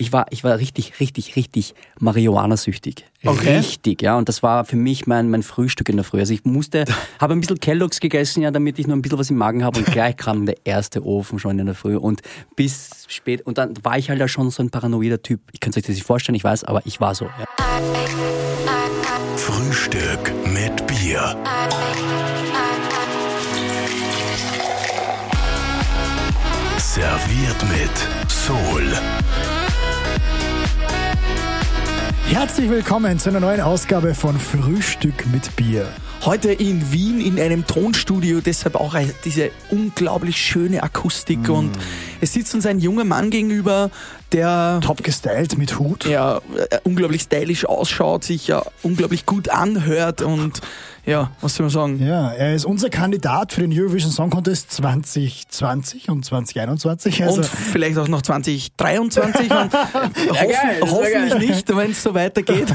[0.00, 3.04] ich war, ich war richtig, richtig, richtig Marihuana-süchtig.
[3.22, 3.58] Okay.
[3.58, 4.16] Richtig, ja.
[4.16, 6.20] Und das war für mich mein, mein Frühstück in der Früh.
[6.20, 6.86] Also ich musste,
[7.20, 9.78] habe ein bisschen Kelloggs gegessen, ja, damit ich noch ein bisschen was im Magen habe.
[9.78, 11.96] Und gleich kam der erste Ofen schon in der Früh.
[11.96, 12.22] Und
[12.56, 15.42] bis spät, und dann war ich halt ja schon so ein paranoider Typ.
[15.52, 17.26] Ich könnte euch das nicht vorstellen, ich weiß, aber ich war so.
[17.26, 17.44] Ja.
[19.36, 21.36] Frühstück mit Bier.
[26.78, 29.49] Serviert mit Soul.
[32.30, 35.88] Herzlich willkommen zu einer neuen Ausgabe von Frühstück mit Bier.
[36.24, 38.94] Heute in Wien in einem Tonstudio, deshalb auch
[39.24, 41.48] diese unglaublich schöne Akustik.
[41.48, 41.52] Mm.
[41.52, 41.72] Und
[42.20, 43.90] es sitzt uns ein junger Mann gegenüber,
[44.32, 46.04] der Top gestylt mit Hut.
[46.06, 50.60] ja, äh, unglaublich stylisch ausschaut, sich ja unglaublich gut anhört und
[51.06, 52.06] ja, was soll man sagen?
[52.06, 57.24] Ja, er ist unser Kandidat für den Eurovision Song Contest 2020 und 2021.
[57.24, 61.38] Also und vielleicht auch noch 2023 und äh, hoffen, geil, das wär hoffentlich geil.
[61.38, 62.72] nicht, wenn es so weitergeht.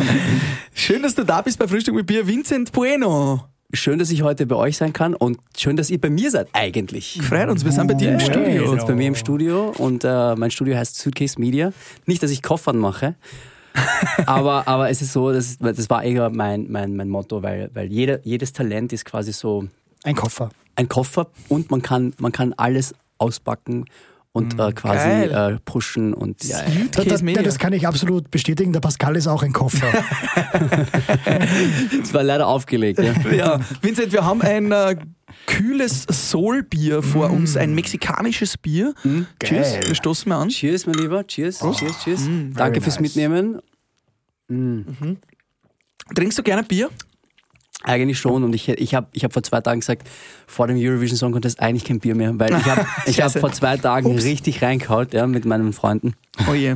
[0.74, 3.48] Schön, dass du da bist bei Frühstück mit Bier, Vincent Bueno.
[3.74, 6.48] Schön, dass ich heute bei euch sein kann und schön, dass ihr bei mir seid,
[6.54, 7.20] eigentlich.
[7.20, 8.64] Freut uns, wir sind bei dir im Studio.
[8.64, 8.76] Genau.
[8.76, 11.74] seid bei mir im Studio und äh, mein Studio heißt Suitcase Media.
[12.06, 13.14] Nicht, dass ich Koffern mache,
[14.26, 17.92] aber, aber es ist so, das, das war eher mein, mein, mein Motto, weil, weil
[17.92, 19.68] jeder, jedes Talent ist quasi so
[20.02, 20.48] ein Koffer.
[20.74, 23.84] ein Koffer und man kann, man kann alles auspacken
[24.38, 27.42] und äh, quasi äh, pushen und ja, Suitcase das, Media.
[27.42, 28.72] das kann ich absolut bestätigen.
[28.72, 29.86] Der Pascal ist auch ein Koffer.
[32.02, 33.00] es war leider aufgelegt.
[33.00, 33.14] Ja.
[33.32, 34.96] Ja, Vincent, wir haben ein äh,
[35.46, 38.94] kühles Soulbier vor uns, ein mexikanisches Bier.
[39.42, 39.82] Cheers, geil.
[39.86, 40.48] wir stoßen mal an.
[40.48, 41.26] Cheers, mein Lieber.
[41.26, 42.22] Cheers, cheers, cheers.
[42.54, 43.16] Danke very fürs nice.
[43.16, 43.60] Mitnehmen.
[46.14, 46.90] Trinkst du gerne Bier?
[47.82, 50.08] Eigentlich schon und ich, ich habe ich hab vor zwei Tagen gesagt,
[50.48, 53.52] vor dem Eurovision Song Contest eigentlich kein Bier mehr, weil ich habe ich hab vor
[53.52, 56.14] zwei Tagen richtig reingehaut ja, mit meinen Freunden
[56.48, 56.72] Oh je.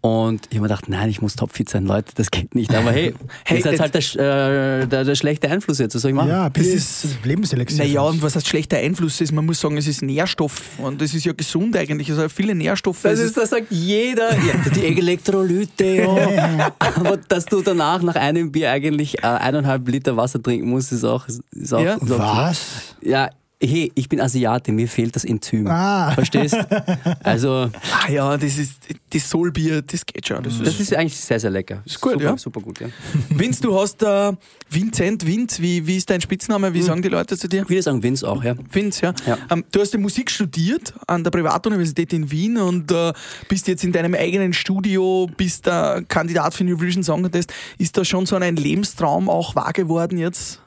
[0.00, 2.74] und ich habe mir gedacht, nein, ich muss topfit sein, Leute, das geht nicht.
[2.74, 6.10] Aber hey, Hey, das ist halt der, äh, der, der schlechte Einfluss jetzt, was soll
[6.10, 6.28] ich machen?
[6.28, 6.72] ja, Bier Das
[7.04, 7.84] ist Lebenselixier.
[7.84, 11.14] Naja, und was heißt schlechter Einfluss ist, man muss sagen, es ist Nährstoff und es
[11.14, 13.02] ist ja gesund eigentlich, also viele Nährstoffe.
[13.02, 14.32] Das, ist, das sagt jeder.
[14.34, 16.72] Ja, die Elektrolyte, ja.
[16.96, 21.04] Aber dass du danach nach einem Bier eigentlich äh, eineinhalb Liter Wasser trinken musst, ist
[21.04, 21.26] auch.
[21.28, 21.94] Ist auch Ja.
[21.94, 22.60] ist auch Was?
[23.06, 23.30] Ja,
[23.62, 25.68] hey, ich bin Asiate, mir fehlt das Enzym.
[25.68, 26.10] Ah.
[26.10, 26.56] Verstehst?
[27.22, 28.80] Also, ah ja, das ist
[29.10, 30.42] das Soulbier, das geht schon.
[30.42, 31.82] Das das ist, ist eigentlich sehr, sehr lecker.
[31.84, 32.36] Ist gut, super, ja.
[32.36, 32.88] Super gut, ja.
[33.30, 34.32] Vince, du hast äh,
[34.68, 36.74] Vincent, Vince, wie, wie ist dein Spitzname?
[36.74, 37.62] Wie sagen die Leute zu dir?
[37.62, 38.54] Ich würde sagen Vince auch, ja.
[38.70, 39.14] Vince, ja.
[39.24, 39.38] Ja.
[39.50, 43.12] Ähm, du hast ja Musik studiert an der Privatuniversität in Wien und äh,
[43.48, 47.52] bist jetzt in deinem eigenen Studio, bist äh, Kandidat für den Eurovision Song Contest.
[47.78, 50.60] Ist da schon so ein Lebenstraum auch wahr geworden jetzt?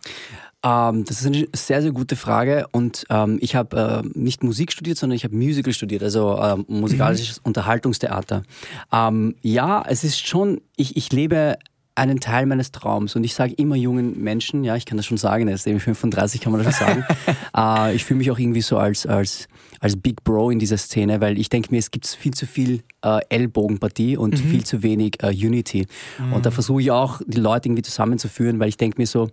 [0.63, 2.67] Ähm, das ist eine sehr, sehr gute Frage.
[2.71, 6.65] Und ähm, ich habe äh, nicht Musik studiert, sondern ich habe Musical studiert, also ähm,
[6.67, 8.43] musikalisches Unterhaltungstheater.
[8.91, 11.57] Ähm, ja, es ist schon, ich, ich lebe
[11.95, 15.17] einen Teil meines Traums und ich sage immer jungen Menschen, ja, ich kann das schon
[15.17, 17.05] sagen, jetzt eben 35 kann man das schon sagen,
[17.57, 19.47] äh, ich fühle mich auch irgendwie so als, als,
[19.79, 22.83] als Big Bro in dieser Szene, weil ich denke mir, es gibt viel zu viel
[23.03, 25.87] äh, Ellbogenpartie und viel zu wenig äh, Unity.
[26.33, 29.29] Und da versuche ich auch, die Leute irgendwie zusammenzuführen, weil ich denke mir so,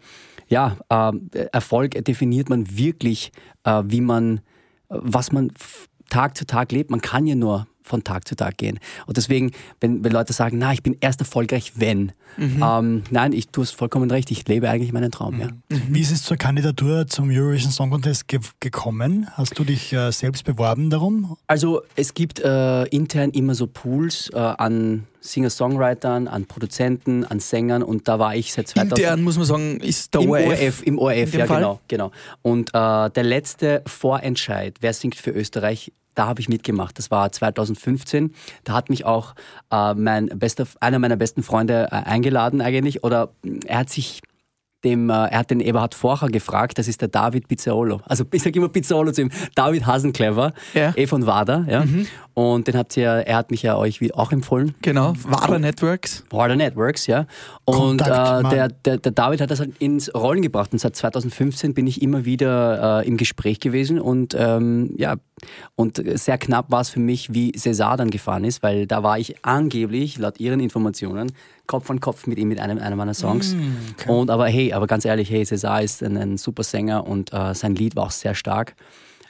[0.49, 3.33] ja, ähm, Erfolg definiert man wirklich,
[3.65, 4.41] äh, wie man, äh,
[4.89, 5.53] was man
[6.09, 6.91] Tag zu Tag lebt.
[6.91, 8.79] Man kann ja nur von Tag zu Tag gehen.
[9.07, 12.13] Und deswegen, wenn, wenn Leute sagen, na, ich bin erst erfolgreich, wenn.
[12.39, 15.49] Ähm, nein, ich, du hast vollkommen recht, ich lebe eigentlich meinen Traum, ja.
[15.69, 19.29] Wie ist es zur Kandidatur zum Eurovision Song Contest ge gekommen?
[19.33, 21.37] Hast du dich äh, selbst beworben darum?
[21.47, 27.83] Also es gibt äh, intern immer so Pools äh, an Singer-Songwritern, an Produzenten, an Sängern
[27.83, 28.99] und da war ich seit 2000...
[28.99, 30.47] Intern muss man sagen, ist der Im ORF.
[30.47, 31.57] ORF, im ORF, ja Fall?
[31.57, 32.13] genau, genau.
[32.43, 36.99] Und äh, der letzte Vorentscheid, wer singt für Österreich, da habe ich mitgemacht.
[36.99, 38.35] Das war 2015.
[38.65, 39.35] Da hat mich auch
[39.71, 43.05] äh, mein bester, einer meiner besten Freunde äh, eingeladen eigentlich.
[43.05, 44.23] Oder mh, er hat sich
[44.87, 48.01] dem, äh, er hat den Eberhard Forcher gefragt, das ist der David Pizzaolo.
[48.07, 50.95] Also ich sage immer Pizzaolo zu ihm, David Hasenclever, Ja.
[50.97, 51.67] eh von WADA.
[51.69, 51.85] Ja?
[52.33, 54.75] Und den habt ihr, er hat mich ja euch wie auch empfohlen.
[54.83, 56.25] Genau, Wada Networks.
[56.29, 57.27] Border Networks, ja.
[57.65, 60.97] Und Kontakt, äh, der, der, der David hat das halt ins Rollen gebracht und seit
[60.97, 65.17] 2015 bin ich immer wieder äh, im Gespräch gewesen und ähm, ja,
[65.75, 69.19] und sehr knapp war es für mich, wie César dann gefahren ist, weil da war
[69.19, 71.33] ich angeblich, laut ihren Informationen,
[71.67, 73.55] Kopf an Kopf mit ihm mit einem, einem meiner Songs.
[73.55, 77.33] Mm, Und aber hey, aber ganz ehrlich, hey, César ist ein, ein super Sänger und
[77.33, 78.75] äh, sein Lied war auch sehr stark.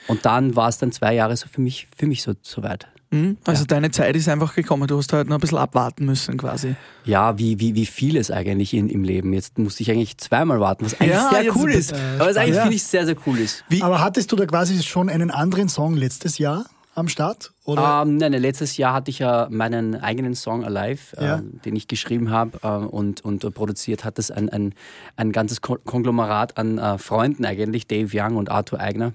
[0.08, 2.86] Und dann war es dann zwei Jahre so für mich, für mich so, so weit.
[3.10, 3.36] Mhm.
[3.44, 6.74] Also deine Zeit ist einfach gekommen, du hast halt noch ein bisschen abwarten müssen quasi.
[7.04, 9.32] Ja, wie, wie, wie vieles eigentlich in, im Leben.
[9.32, 11.92] Jetzt musste ich eigentlich zweimal warten, was eigentlich Ja, sehr cool ist.
[11.92, 12.62] Aber was eigentlich ja.
[12.62, 13.64] finde ich sehr, sehr cool ist.
[13.68, 16.66] Wie- Aber hattest du da quasi schon einen anderen Song letztes Jahr
[16.96, 17.52] am Start?
[17.64, 18.02] Oder?
[18.04, 21.36] Ähm, nein, letztes Jahr hatte ich ja meinen eigenen Song Alive, Ja.
[21.36, 24.74] äh, den ich geschrieben habe äh, und, und produziert hat das ein, ein,
[25.16, 29.12] ein ganzes Ko- Konglomerat an äh, Freunden eigentlich, Dave Young und Arthur Eigner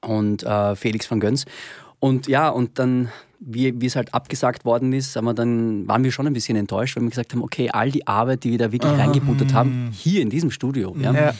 [0.00, 1.44] und äh, Felix van Göns.
[2.00, 3.10] Und ja, und dann,
[3.44, 6.56] wie, wie es halt abgesagt worden ist, haben wir dann, waren wir schon ein bisschen
[6.56, 9.90] enttäuscht, weil wir gesagt haben, okay, all die Arbeit, die wir da wirklich reingebuttert haben,
[9.92, 11.34] hier in diesem Studio, ja,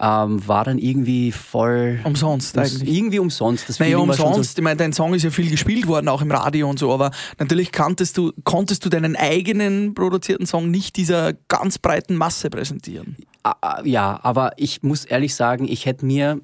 [0.00, 2.96] Ähm, war dann irgendwie voll Umsonst ums- eigentlich.
[2.96, 3.68] irgendwie umsonst.
[3.68, 4.56] Das Naja, umsonst.
[4.56, 7.10] Ich meine, dein Song ist ja viel gespielt worden, auch im Radio und so, aber
[7.40, 13.16] natürlich kanntest du, konntest du deinen eigenen produzierten Song nicht dieser ganz breiten Masse präsentieren.
[13.42, 16.40] Ah, ah, Ja, aber ich muss ehrlich sagen, ich hätte mir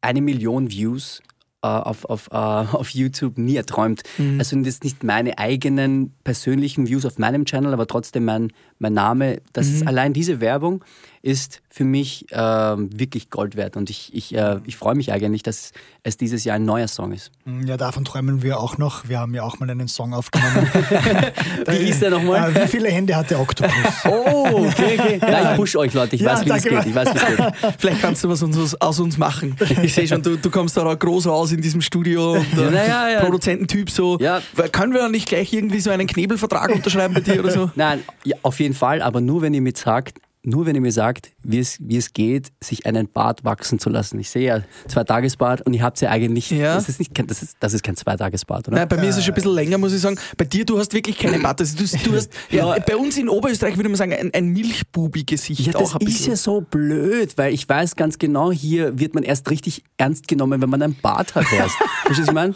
[0.00, 1.20] eine Million Views
[1.66, 4.02] auf, auf, äh, auf YouTube nie erträumt.
[4.18, 4.38] Mhm.
[4.38, 8.94] Also das sind nicht meine eigenen persönlichen Views auf meinem Channel, aber trotzdem mein, mein
[8.94, 9.40] Name.
[9.52, 9.88] Das ist Mhm.
[9.88, 10.84] allein diese Werbung
[11.28, 15.42] ist für mich ähm, wirklich Gold wert und ich, ich, äh, ich freue mich eigentlich,
[15.42, 15.72] dass
[16.02, 17.30] es dieses Jahr ein neuer Song ist.
[17.66, 19.08] Ja, davon träumen wir auch noch.
[19.08, 20.66] Wir haben ja auch mal einen Song aufgenommen.
[21.66, 22.56] Wie hieß der nochmal?
[22.56, 23.72] äh, wie viele Hände hat der Oktopus?
[24.06, 25.18] Oh, okay, okay.
[25.20, 26.16] Nein, ich push euch, Leute.
[26.16, 26.68] Ich Ja, weiß, wie es danke.
[26.80, 26.86] geht.
[26.86, 27.74] Ich weiß, wie geht.
[27.78, 29.56] Vielleicht kannst du was uns, aus uns machen.
[29.82, 32.32] Ich sehe schon, du, du kommst da groß raus in diesem Studio.
[32.32, 33.20] Und Ja, na ja, ja.
[33.20, 34.16] Produzententyp so.
[34.20, 34.40] Ja.
[34.72, 37.70] Können wir nicht gleich irgendwie so einen Knebelvertrag unterschreiben bei dir oder so?
[37.74, 40.18] Nein, ja, auf jeden Fall, aber nur wenn ihr mir sagt,
[40.48, 43.88] nur wenn ihr mir sagt, wie es, wie es geht, sich einen Bart wachsen zu
[43.90, 44.18] lassen.
[44.20, 46.74] Ich sehe ja zwei Tagesbart und ihr habt ja eigentlich, Ja.
[46.74, 48.76] das ist nicht, kein- das ist, das ist kein Zweitagesbart, oder?
[48.76, 50.18] Nein, bei mir ist es schon ein bisschen länger, muss ich sagen.
[50.36, 51.60] Bei dir, du hast wirklich keine Bart.
[51.60, 52.82] Also du, du hast, ja, Ja.
[52.86, 56.30] bei uns in Oberösterreich würde man sagen, ein, ein Milchbubi-Gesicht Ja, das ist bisschen.
[56.32, 60.60] ja so blöd, weil ich weiß ganz genau, hier wird man erst richtig ernst genommen,
[60.60, 61.74] wenn man einen Bart hat erst.
[62.04, 62.54] Verstehst du, was ich meine?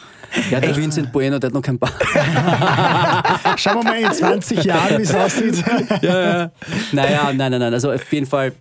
[0.50, 1.94] Ja, der Vincent Bueno, der hat noch keinen Bart.
[3.58, 5.62] Schauen wir mal in 20 Jahren, wie es aussieht.
[6.02, 7.72] Naja, nein, nein, nein.
[7.74, 8.52] Also auf jeden Fall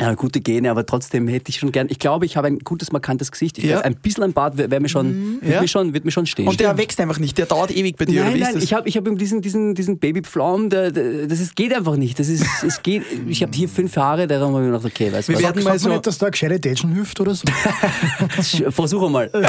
[0.00, 1.86] ja, gute Gene, aber trotzdem hätte ich schon gern.
[1.88, 3.56] Ich glaube, ich habe ein gutes, markantes Gesicht.
[3.56, 3.80] Ich Ja.
[3.80, 5.60] ein bisschen ein Bart wäre wär mir, schon, wird Ja.
[5.62, 6.46] mir, schon, wird mir schon stehen.
[6.48, 8.20] Und der wächst einfach nicht, der dauert ewig bei dir.
[8.20, 8.62] oder Nein, nein, das?
[8.64, 12.18] ich habe ich hab diesen, diesen, diesen Babypflaum, der, der, das ist, geht einfach nicht.
[12.18, 15.10] Das ist, es geht, ich habe hier fünf Haare, darum habe ich mir gedacht, okay,
[15.12, 17.44] weißt du Wir was, werden mal so- nicht, dass da gescheite Tätschen hilft oder so?
[18.70, 19.30] versuche mal.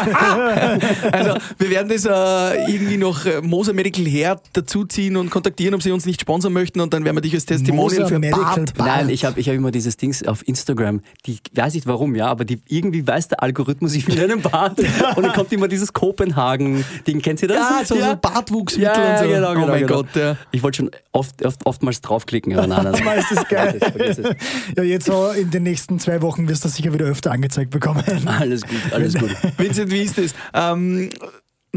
[1.12, 5.82] Also, wir werden das äh, irgendwie noch äh, Moser Medical Hair dazuziehen und kontaktieren, ob
[5.82, 8.44] sie uns nicht sponsern möchten und dann werden wir dich als Testimonial Moser für Medical
[8.44, 8.74] Bart.
[8.76, 8.88] Bart.
[8.88, 12.28] Nein, ich habe ich hab immer dieses Dings auf Instagram, die weiß nicht warum, ja,
[12.28, 15.94] aber die, irgendwie weiß der Algorithmus, ich will einen Bart und dann kommt immer dieses
[15.94, 17.58] Kopenhagen-Ding, kennt ihr das?
[17.58, 19.34] Ja, so, so Bartwuchsmittel Ja, und so.
[19.34, 19.96] genau, genau, oh mein genau.
[20.04, 20.38] Gott, ja.
[20.52, 23.80] Ich wollte schon oft, oft, oftmals draufklicken, aber nein, nein, ist das geil.
[23.98, 24.18] Es,
[24.76, 27.72] Ja, jetzt so in den nächsten zwei Wochen wirst du das sicher wieder öfter angezeigt
[27.72, 28.04] bekommen.
[28.06, 28.26] es.
[28.28, 29.30] Alles gut, alles gut.
[29.58, 30.34] Vincent, wie ist das?
[30.54, 31.10] Ähm,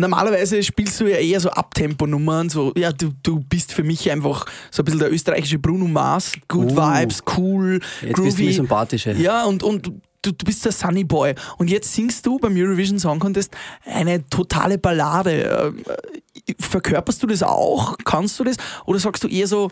[0.01, 2.49] normalerweise spielst du ja eher so Abtempo-Nummern.
[2.51, 6.33] So, ja, du, du bist für mich einfach so ein bisschen der österreichische Bruno Mars.
[6.49, 6.77] Good Oh.
[6.77, 8.27] Vibes, cool, Jetzt groovy.
[8.29, 9.07] bist du mir sympathisch.
[9.07, 9.21] ey.
[9.23, 11.35] Ja, und, und du, du bist der Sunny Boy.
[11.59, 13.55] Und jetzt singst du beim Eurovision Song Contest
[13.85, 15.73] eine totale Ballade.
[15.77, 17.97] Äh, Verkörperst du das auch?
[18.05, 18.57] Kannst du das?
[18.87, 19.71] Oder sagst du eher so,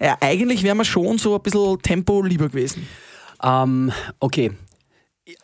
[0.00, 2.86] ja, eigentlich wäre mir schon so ein bisschen Tempo lieber gewesen?
[3.42, 4.52] Ähm, okay.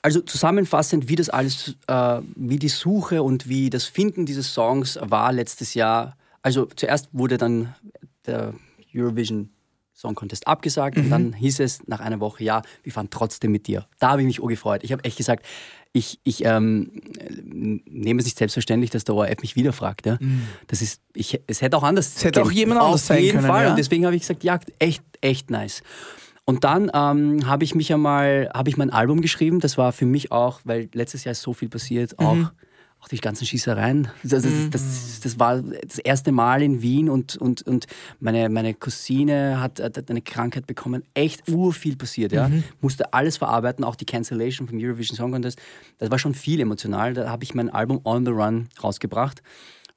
[0.02, 4.98] Also zusammenfassend, wie das alles, äh, wie die Suche und wie das Finden dieses Songs
[5.00, 6.16] war letztes Jahr.
[6.42, 7.74] Also zuerst wurde dann
[8.26, 8.54] der
[8.94, 9.50] Eurovision
[10.00, 13.66] Song Contest abgesagt und dann hieß es nach einer Woche, ja, wir fahren trotzdem mit
[13.66, 13.86] dir.
[13.98, 14.82] Da habe ich mich urgefreut.
[14.82, 15.44] Ich habe echt gesagt,
[15.92, 16.90] ich, ich ähm,
[17.84, 20.06] nehme es nicht selbstverständlich, dass der ORF mich wieder fragt.
[20.06, 20.18] Ja?
[20.68, 23.38] Das ist, ich, es hätte auch anders Es hätte auch jemand anders Auf sein jeden
[23.38, 23.64] können, Fall.
[23.64, 23.70] ja.
[23.70, 25.82] Und deswegen habe ich gesagt, ja, echt, echt nice.
[26.50, 29.60] Und dann ähm, habe ich mich einmal, habe ich mein Album geschrieben.
[29.60, 32.50] Das war für mich auch, weil letztes Jahr ist so viel passiert, auch,
[32.98, 34.08] auch die ganzen Schießereien.
[34.24, 37.86] Das, das, das, das war das erste Mal in Wien und, und, und
[38.18, 41.04] meine, meine Cousine hat, hat eine Krankheit bekommen.
[41.14, 42.50] Echt urviel passiert, ja.
[42.80, 45.56] Musste alles verarbeiten, auch die Cancellation vom Eurovision Song Contest.
[45.98, 47.14] Das war schon viel emotional.
[47.14, 49.40] Da habe ich mein Album On the Run rausgebracht,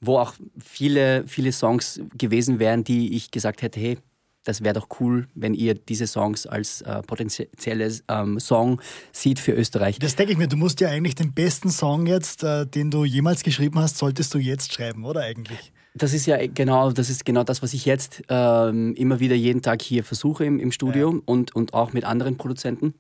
[0.01, 3.98] wo auch viele, viele Songs gewesen wären, die ich gesagt hätte, hey,
[4.43, 8.81] das wäre doch cool, wenn ihr diese Songs als äh, potenzielles ähm, Song
[9.12, 10.00] sieht für Österreich.
[10.00, 13.05] Das denke ich mir, du musst ja eigentlich den besten Song jetzt, äh, den du
[13.05, 15.71] jemals geschrieben hast, solltest du jetzt schreiben, oder eigentlich?
[15.95, 19.62] Das ist ja genau, das ist genau das, was ich jetzt ähm, immer wieder jeden
[19.62, 22.95] Tag hier versuche im, im Studio und, und auch mit anderen Produzenten.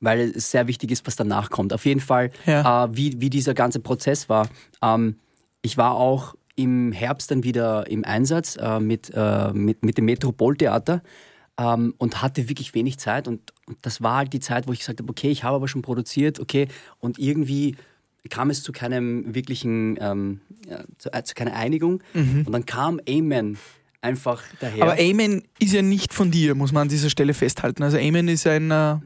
[0.00, 1.72] Weil es sehr wichtig ist, was danach kommt.
[1.72, 2.84] Auf jeden Fall, Ja.
[2.84, 4.48] äh, wie, wie dieser ganze Prozess war.
[4.80, 5.16] Ähm,
[5.62, 10.06] ich war auch im Herbst dann wieder im Einsatz äh, mit, äh, mit, mit dem
[10.06, 11.02] Metropoltheater
[11.58, 13.28] ähm, und hatte wirklich wenig Zeit.
[13.28, 15.68] Und, und das war halt die Zeit, wo ich gesagt habe, okay, ich habe aber
[15.68, 17.76] schon produziert, okay, und irgendwie
[18.30, 22.02] kam es zu keinem wirklichen, ähm, ja, zu, äh, zu keiner Einigung.
[22.46, 23.56] Und dann kam Amen
[24.00, 24.82] einfach daher.
[24.82, 27.82] Aber Amen ist ja nicht von dir, muss man an dieser Stelle festhalten.
[27.82, 28.96] Also Amen ist ein, äh,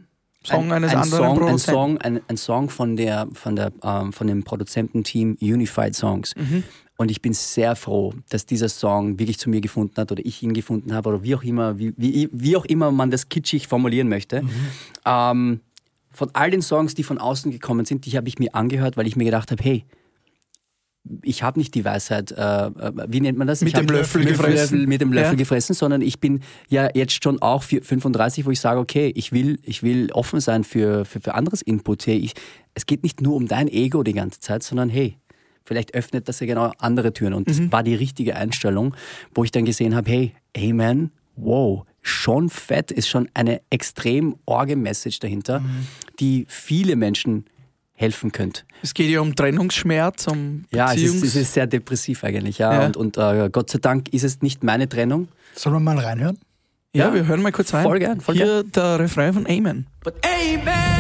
[0.43, 1.71] Song ein, eines ein anderen Song, ein Produzenten.
[1.71, 6.35] Song, ein, ein Song von der von der ähm, von dem Produzententeam Unified Songs.
[6.35, 6.65] Mhm.
[7.01, 10.43] Und ich bin sehr froh, dass dieser Song wirklich zu mir gefunden hat oder ich
[10.43, 13.69] ihn gefunden habe oder wie auch immer, wie, wie, wie auch immer man das kitschig
[13.69, 14.43] formulieren möchte.
[15.07, 15.61] Ähm,
[16.13, 19.07] von all den Songs, die von außen gekommen sind, die habe ich mir angehört, weil
[19.07, 19.87] ich mir gedacht habe, hey,
[21.23, 23.63] ich habe nicht die Weisheit, äh, äh, wie nennt man das?
[23.63, 24.77] Mit ich dem Löffel mit, gefressen.
[24.81, 25.39] Löffel, mit dem Löffel Ja.
[25.39, 29.33] gefressen, sondern ich bin ja jetzt schon auch für 35, wo ich sage, okay, ich
[29.33, 32.07] will, ich will offen sein für, für, für anderes Input.
[32.07, 32.35] Hey, ich,
[32.75, 35.17] es geht nicht nur um dein Ego die ganze Zeit, sondern hey,
[35.65, 37.35] vielleicht öffnet das ja genau andere Türen.
[37.35, 38.95] Und das war die richtige Einstellung,
[39.35, 44.77] wo ich dann gesehen habe, hey, Amen, wow, schon fett, ist schon eine extrem orge
[44.77, 45.63] Message dahinter,
[46.19, 47.45] die viele Menschen
[47.93, 48.63] helfen könnte.
[48.83, 51.23] Es geht ja um Trennungsschmerz, um Ja, es ist, Beziehungs...
[51.25, 52.73] es ist sehr depressiv eigentlich, ja.
[52.73, 52.87] Ja.
[52.87, 55.29] Und, und äh, Gott sei Dank ist es nicht meine Trennung.
[55.55, 56.39] Sollen wir mal reinhören?
[56.95, 57.15] ja, Ja.
[57.15, 57.83] wir hören mal kurz rein.
[57.85, 59.87] Voll gern, voll Hier der Refrain von Amen.
[60.03, 60.61] But amen.
[60.67, 61.00] Amen.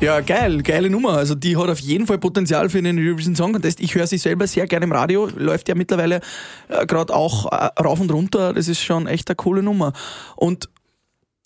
[0.00, 1.14] Ja, geil, geile Nummer.
[1.14, 3.80] Also die hat auf jeden Fall Potenzial für den Eurovision Song Contest.
[3.80, 6.20] Ich höre sie selber sehr gerne im Radio, läuft ja mittlerweile
[6.68, 8.52] äh, gerade auch äh, rauf und runter.
[8.52, 9.92] Das ist schon echt eine coole Nummer.
[10.36, 10.68] Und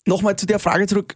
[0.05, 1.15] nochmal zu der Frage zurück.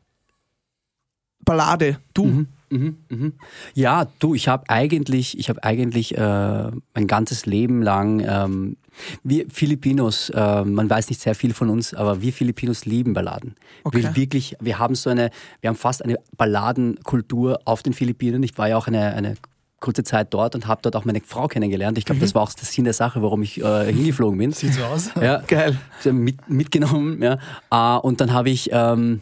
[1.45, 2.47] Ballade, du.
[2.69, 3.33] Mhm, mhm.
[3.75, 8.77] Ja, du, ich habe eigentlich, ich habe eigentlich äh, mein ganzes Leben lang, ähm,
[9.23, 13.55] wir Filipinos, äh, man weiß nicht sehr viel von uns, aber wir Filipinos lieben Balladen.
[13.83, 14.03] Okay.
[14.03, 15.29] Wir wirklich, wir haben so eine,
[15.61, 18.43] wir haben fast eine Balladenkultur auf den Philippinen.
[18.43, 19.35] Ich war ja auch eine, eine
[19.79, 21.97] kurze Zeit dort und habe dort auch meine Frau kennengelernt.
[21.97, 24.51] Ich glaube, das war auch der Sinn der Sache, warum ich äh, hingeflogen bin.
[24.51, 25.11] Sieht so aus.
[25.21, 25.77] Ja, Geil.
[26.05, 27.37] mit, mitgenommen, ja.
[27.71, 29.21] Äh, und dann habe ich, ähm,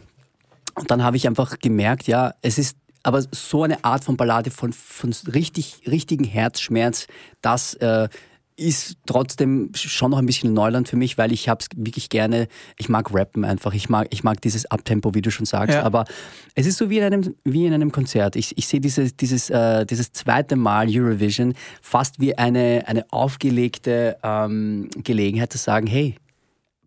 [0.74, 4.50] und dann habe ich einfach gemerkt, ja, es ist aber so eine Art von Ballade
[4.50, 7.06] von, von richtig, richtigen Herzschmerz,
[7.40, 8.08] das äh,
[8.56, 12.48] ist trotzdem schon noch ein bisschen Neuland für mich, weil ich habe es wirklich gerne,
[12.78, 15.82] ich mag Rappen einfach, ich mag, ich mag dieses Abtempo, wie du schon sagst, Ja.
[15.82, 16.06] aber
[16.54, 18.34] es ist so wie in einem, wie in einem Konzert.
[18.34, 24.16] Ich, ich sehe dieses, dieses, äh, dieses zweite Mal Eurovision fast wie eine, eine aufgelegte
[24.22, 26.16] ähm, Gelegenheit zu sagen, hey,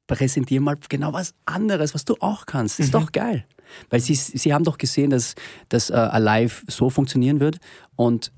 [0.07, 2.79] präsentier mal genau was anderes, was du auch kannst.
[2.79, 3.45] Ist doch geil.
[3.91, 5.35] Weil sie, sie haben doch gesehen, dass
[5.69, 7.59] das äh, Alive so funktionieren wird.
[7.95, 8.31] Und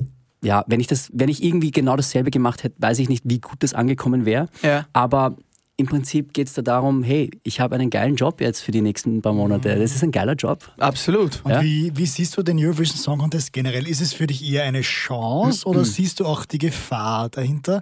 [0.43, 3.39] ja, wenn ich das, wenn ich irgendwie genau dasselbe gemacht hätte, weiß ich nicht, wie
[3.39, 4.47] gut das angekommen wäre.
[4.63, 4.85] Ja.
[4.93, 5.35] Aber
[5.77, 8.81] im Prinzip geht es da darum, hey, ich habe einen geilen Job jetzt für die
[8.81, 9.75] nächsten paar Monate.
[9.79, 10.69] Das ist ein geiler Job.
[10.77, 11.41] Absolut.
[11.43, 11.63] Und Ja.
[11.63, 13.87] wie, wie siehst du den Eurovision Song Contest generell?
[13.87, 17.81] Ist es für dich eher eine Chance oder siehst du auch die Gefahr dahinter?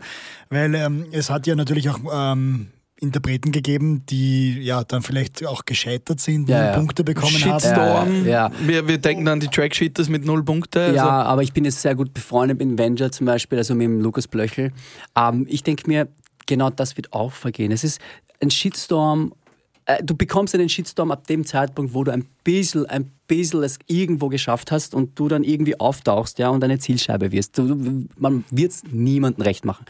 [0.49, 2.67] Weil ähm, es hat ja natürlich auch ähm,
[3.01, 6.73] Interpreten gegeben, die ja dann vielleicht auch gescheitert sind, Ja, null ja.
[6.77, 7.59] Punkte bekommen haben.
[7.59, 8.25] Shitstorm.
[8.25, 8.51] Ja, ja.
[8.65, 10.81] Wir, wir denken an die Tracksheeters mit null Punkte.
[10.81, 13.85] Also, Ja, aber ich bin jetzt sehr gut befreundet mit Venger zum Beispiel, also mit
[13.85, 14.71] dem Lukas Blöchel.
[15.17, 16.07] Ähm, ich denke mir,
[16.45, 17.71] genau das wird auch vergehen.
[17.71, 18.01] Es ist
[18.41, 19.33] ein Shitstorm.
[19.85, 23.77] äh, Du bekommst einen Shitstorm ab dem Zeitpunkt, wo du ein bisschen, ein bisschen es
[23.87, 27.57] irgendwo geschafft hast und du dann irgendwie auftauchst, ja, und eine Zielscheibe wirst.
[27.57, 29.85] Du, man wird es niemandem recht machen.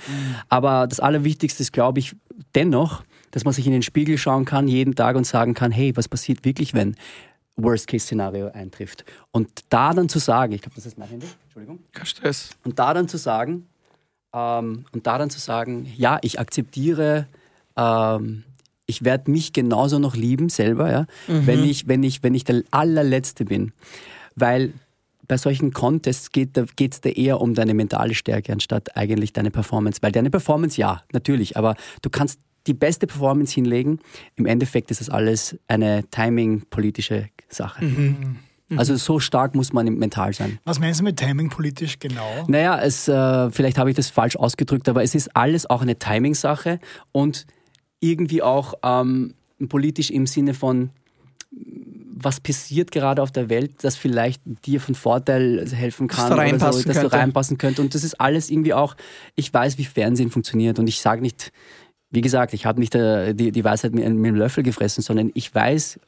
[0.49, 2.15] Aber das Allerwichtigste ist, glaube ich,
[2.55, 5.95] dennoch, dass man sich in den Spiegel schauen kann jeden Tag und sagen kann, hey,
[5.95, 6.95] was passiert wirklich, wenn
[7.57, 9.05] Worst-Case-Szenario eintrifft?
[9.31, 11.79] Und da dann zu sagen, ich glaube, das ist mein Handy, Entschuldigung.
[11.91, 12.51] Kein Stress.
[12.63, 13.67] Und da dann zu sagen,
[14.33, 17.27] ähm, und da dann zu sagen, ja, ich akzeptiere,
[17.75, 18.43] ähm,
[18.85, 22.63] ich werde mich genauso noch lieben selber, ja, wenn ich, wenn ich, wenn ich der
[22.71, 23.71] allerletzte bin,
[24.35, 24.73] weil
[25.29, 30.01] bei solchen Contests geht es da eher um deine mentale Stärke anstatt eigentlich deine Performance,
[30.01, 33.99] weil deine Performance ja natürlich, aber du kannst die beste Performance hinlegen.
[34.35, 37.85] Im Endeffekt ist das alles eine timing-politische Sache.
[38.75, 40.59] Also so stark muss man mental sein.
[40.65, 42.45] Was meinst du mit Timing politisch genau?
[42.47, 45.97] Naja, es, äh, vielleicht habe ich das falsch ausgedrückt, aber es ist alles auch eine
[45.97, 46.79] Timing-Sache
[47.11, 47.45] und
[47.99, 49.35] irgendwie auch ähm,
[49.67, 50.91] politisch im Sinne von,
[52.23, 56.73] was passiert gerade auf der Welt, das vielleicht dir von Vorteil helfen kann, da oder
[56.73, 57.01] so, dass könnte.
[57.01, 57.81] du reinpassen könnte.
[57.81, 58.95] Und das ist alles irgendwie auch,
[59.35, 61.51] ich weiß, wie Fernsehen funktioniert und ich sage nicht,
[62.11, 65.31] wie gesagt, ich habe nicht äh, die, die Weisheit mit, mit einem Löffel gefressen, sondern
[65.33, 65.99] ich weiß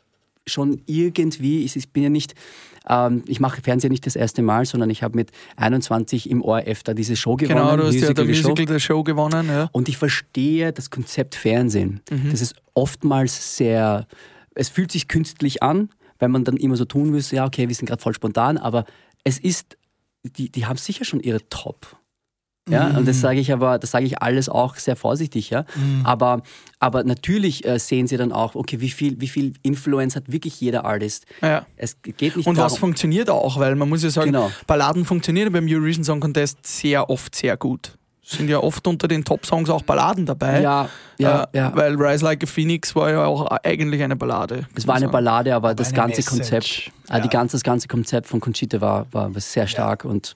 [0.47, 2.33] schon irgendwie, ich, ich bin ja nicht,
[2.89, 6.83] ähm, ich mache Fernsehen nicht das erste Mal, sondern ich habe mit 21 im ORF
[6.83, 7.59] da diese Show gewonnen.
[7.59, 8.25] Genau, du hast ja der.
[8.25, 9.47] Musical der Show gewonnen.
[9.47, 9.69] Ja.
[9.71, 12.01] Und ich verstehe das Konzept Fernsehen.
[12.09, 12.31] Mhm.
[12.31, 14.07] Das ist oftmals sehr,
[14.55, 15.89] es fühlt sich künstlich an,
[16.21, 18.85] weil man dann immer so tun müsste, ja, okay, wir sind gerade voll spontan, aber
[19.23, 19.77] es ist,
[20.23, 21.97] die, die haben sicher schon ihre Top.
[22.69, 25.65] Ja, und das sage ich aber, das sage ich alles auch sehr vorsichtig, ja.
[26.03, 26.43] Aber,
[26.79, 30.61] aber natürlich äh, sehen sie dann auch, okay, wie viel, wie viel Influence hat wirklich
[30.61, 31.25] jeder Artist.
[31.41, 31.65] Ja.
[31.75, 34.51] Es geht nicht Und was darum, funktioniert auch, weil man muss ja sagen, Genau.
[34.67, 37.97] Balladen funktionieren beim Eurovision Song Contest sehr oft sehr gut.
[38.31, 40.61] Sind ja oft unter den Top-Songs auch Balladen dabei.
[40.61, 41.71] ja, ja, äh, ja.
[41.75, 44.67] Weil Rise Like a Phoenix war ja auch eigentlich eine Ballade.
[44.75, 46.29] Es war eine Ballade, aber das eine ganze Message.
[46.29, 47.19] Konzept, äh, Ja.
[47.19, 50.33] die ganze, das ganze Konzept von Conchita war, war sehr stark und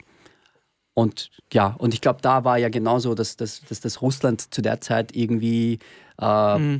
[0.98, 4.62] und ja, und ich glaube, da war ja genauso, dass, dass, dass das Russland zu
[4.62, 5.80] der Zeit irgendwie
[6.22, 6.80] äh,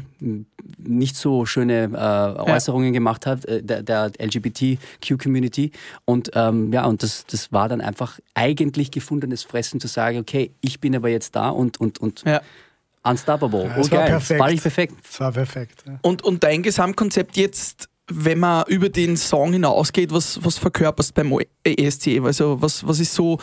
[0.78, 5.72] nicht so schöne äh, Äußerungen gemacht hat, äh, der, der LGBTQ-Community.
[6.06, 10.52] Und ähm, ja, und das, das war dann einfach eigentlich gefundenes Fressen zu sagen, okay,
[10.62, 12.42] ich bin aber jetzt da und, und, und Ja.
[13.04, 13.66] unstoppable.
[13.66, 14.10] Ja, oh, es war geil.
[14.10, 14.32] perfekt.
[14.32, 14.94] Das war nicht perfekt.
[15.04, 15.84] Das war perfekt.
[15.86, 16.00] Ja.
[16.02, 21.36] Und, und dein Gesamtkonzept jetzt, wenn man über den Song hinausgeht, was, was verkörperst beim
[21.64, 22.20] ESC?
[22.24, 23.40] Also was, was ist so,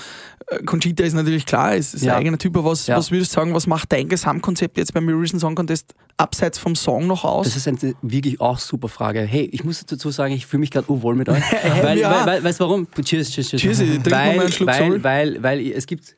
[0.47, 2.13] äh, Conchita ist natürlich klar, es ist Ja.
[2.15, 2.97] ein eigener Typ, aber was, Ja.
[2.97, 6.77] was würdest du sagen, was macht dein Gesamtkonzept jetzt beim Eurovision Song Contest abseits vom
[6.77, 7.47] Song noch aus?
[7.47, 9.23] Das ist eine wirklich auch super Frage.
[9.23, 11.43] Hey, ich muss dazu sagen, ich fühle mich gerade urwohl mit euch.
[11.83, 12.21] weil, Ja.
[12.21, 12.87] weil, weil, weißt du warum?
[13.03, 13.63] Cheers, cheers, cheers.
[13.63, 15.03] Cheers, trink weil, mal einen Schluck weil, Sol.
[15.03, 16.15] weil, weil es gibt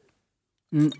[0.70, 0.90] mh,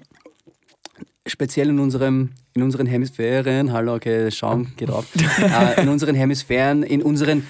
[1.27, 5.07] speziell in unserem in unseren Hemisphären, hallo, okay, Schaum geht auf,
[5.41, 7.47] äh, in unseren Hemisphären, in unseren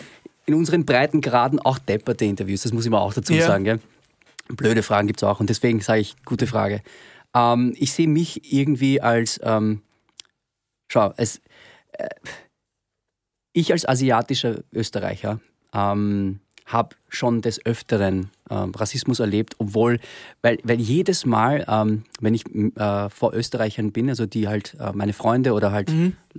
[0.47, 3.47] in unseren Breitengraden auch depperte Interviews, das muss ich mal auch dazu Ja.
[3.47, 3.65] sagen.
[3.65, 3.81] Gell?
[4.49, 6.83] Blöde Fragen gibt es auch und deswegen sage ich, gute Frage.
[7.35, 9.81] Ähm, ich sehe mich irgendwie als, ähm,
[10.93, 11.41] schau, es,
[11.93, 12.09] äh,
[13.55, 15.41] ich als asiatischer Österreicher
[15.73, 20.01] ähm, habe schon des Öfteren ähm, Rassismus erlebt, obwohl,
[20.43, 22.45] weil, weil jedes Mal, ähm, wenn ich
[22.77, 25.91] äh, vor Österreichern bin, also die halt äh, meine Freunde oder halt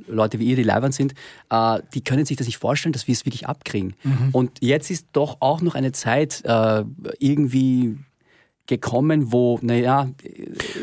[0.08, 1.13] Leute wie ihr, die leibend sind,
[1.50, 3.94] äh, die können sich das nicht vorstellen, dass wir es wirklich abkriegen.
[4.32, 6.84] Und jetzt ist doch auch noch eine Zeit äh,
[7.20, 7.98] irgendwie
[8.67, 10.10] gekommen, wo, naja,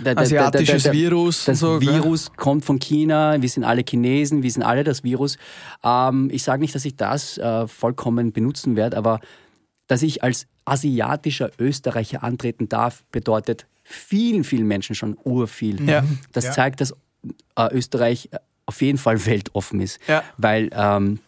[0.04, 1.94] der, der, Asiatisches Virus das so, gell?
[1.94, 5.36] Virus kommt von China, wir sind alle Chinesen, wir sind alle das Virus.
[5.82, 9.20] Ähm, ich sage nicht, dass ich das äh, vollkommen benutzen werde, aber
[9.88, 15.88] dass ich als asiatischer Österreicher antreten darf, bedeutet vielen, vielen Menschen schon urviel.
[15.88, 16.04] Ja.
[16.32, 16.52] Das Ja.
[16.52, 16.92] zeigt, dass
[17.56, 18.30] äh, Österreich
[18.66, 19.98] auf jeden Fall weltoffen ist.
[20.06, 20.22] Ja.
[20.38, 21.18] Weil ähm,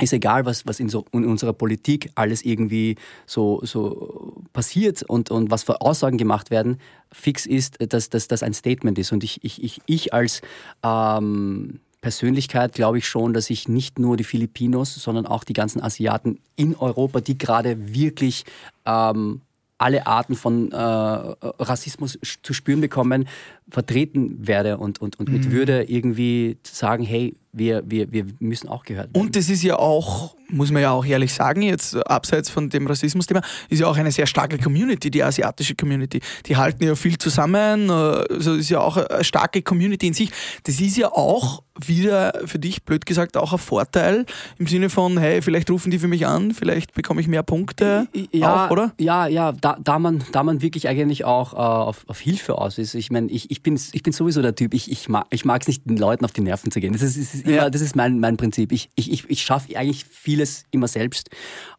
[0.00, 5.30] ist egal, was, was in, so, in unserer Politik alles irgendwie so, so passiert und,
[5.30, 6.78] und was für Aussagen gemacht werden.
[7.12, 9.12] Fix ist, dass das ein Statement ist.
[9.12, 10.42] Und ich, ich, ich, ich als
[10.82, 15.82] ähm, Persönlichkeit glaube ich schon, dass ich nicht nur die Filipinos, sondern auch die ganzen
[15.82, 18.44] Asiaten in Europa, die gerade wirklich
[18.86, 19.40] ähm,
[19.78, 23.28] alle Arten von äh, Rassismus zu spüren bekommen,
[23.70, 28.84] vertreten werde und, und, und mit Würde irgendwie sagen, hey, wir, wir, wir müssen auch
[28.84, 29.20] gehört werden.
[29.20, 32.86] Und das ist ja auch, muss man ja auch ehrlich sagen, jetzt abseits von dem
[32.86, 36.20] Rassismusthema, ist ja auch eine sehr starke Community, die asiatische Community.
[36.46, 40.30] Die halten ja viel zusammen, äh, also ist ja auch eine starke Community in sich.
[40.64, 44.26] Das ist ja auch wieder für dich, blöd gesagt, auch ein Vorteil
[44.58, 48.08] im Sinne von, hey, vielleicht rufen die für mich an, vielleicht bekomme ich mehr Punkte,
[48.32, 48.92] ja, auch, oder?
[48.98, 52.78] Ja, ja, da, da, man, da man wirklich eigentlich auch äh, auf, auf Hilfe aus
[52.78, 52.94] ist.
[52.94, 55.44] Ich meine, ich, ich, bin, ich bin sowieso der Typ, ich, ich mag es ich
[55.44, 56.92] mag's nicht, den Leuten auf die Nerven zu gehen.
[56.92, 57.70] Das ist, ist, immer, Ja.
[57.70, 58.72] das ist mein, mein Prinzip.
[58.72, 61.30] Ich, ich, ich, ich schaffe eigentlich vieles immer selbst.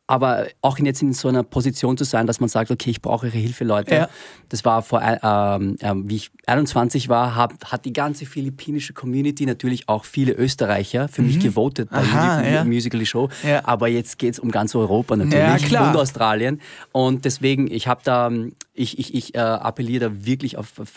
[0.07, 2.99] Aber auch in- jetzt in so einer Position zu sein, dass man sagt, okay, ich
[2.99, 3.93] brauche Ihre Hilfe, Leute.
[3.93, 4.09] Ja.
[4.49, 8.93] Das war vor, äh, ähm, ähm, wie ich 21 war, hab, hat die ganze philippinische
[8.93, 12.07] Community natürlich auch viele Österreicher für mich gewotet bei Mhm.
[12.09, 12.63] Aha, Uni- ja.
[12.63, 13.29] Musical Show.
[13.47, 13.61] Ja.
[13.65, 16.59] Aber jetzt geht es um ganz Europa natürlich und Australien.
[16.91, 18.31] Und deswegen, ich habe da,
[18.73, 20.89] ich, ich, ich äh, appelliere da wirklich auf, auf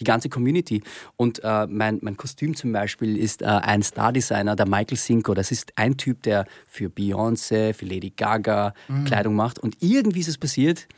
[0.00, 0.82] die ganze Community.
[1.16, 5.34] Und äh, mein, mein Kostüm zum Beispiel ist äh, ein Star-Designer, der Michael Cinco.
[5.34, 9.58] Das ist ein Typ, der für Beyoncé, für Lady Gaga Kleidung macht.
[9.58, 10.88] Und irgendwie ist es passiert,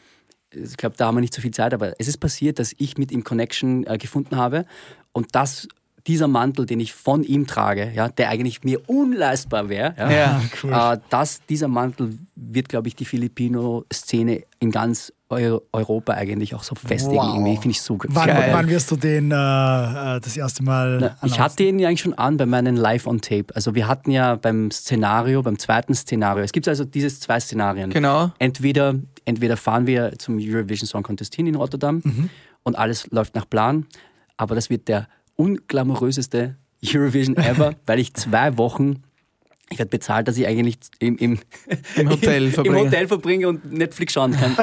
[0.54, 2.98] ich glaube, da haben wir nicht so viel Zeit, aber es ist passiert, dass ich
[2.98, 4.66] mit ihm Connection äh, gefunden habe
[5.12, 5.66] und das
[6.06, 10.42] dieser Mantel, den ich von ihm trage, ja, der eigentlich mir unleistbar wäre, ja, Ja,
[10.62, 10.72] cool.
[10.72, 16.74] äh, das, dieser Mantel wird, glaube ich, die Filipino-Szene in ganz Europa eigentlich auch so
[16.74, 17.16] festigen.
[17.16, 17.34] Wow.
[17.34, 18.50] Irgendwie finde ich so Wann, Geil.
[18.52, 19.34] wann wirst du den äh,
[20.16, 23.54] äh, das erste Mal Na, ich hatte ihn ja eigentlich schon an bei meinen Live-on-Tape.
[23.54, 27.90] Also wir hatten ja beim Szenario, beim zweiten Szenario, es gibt also diese zwei Szenarien.
[27.90, 28.32] Genau.
[28.38, 32.02] Entweder, entweder fahren wir zum Eurovision Song Contest hin in Rotterdam
[32.62, 33.86] und alles läuft nach Plan,
[34.36, 39.02] aber das wird der unglamouröseste Eurovision ever, weil ich zwei Wochen,
[39.72, 41.38] ich werde bezahlt, dass ich eigentlich im, im,
[41.96, 42.78] Im Hotel im verbringe.
[42.78, 44.56] Hotel verbringe und Netflix schauen kann.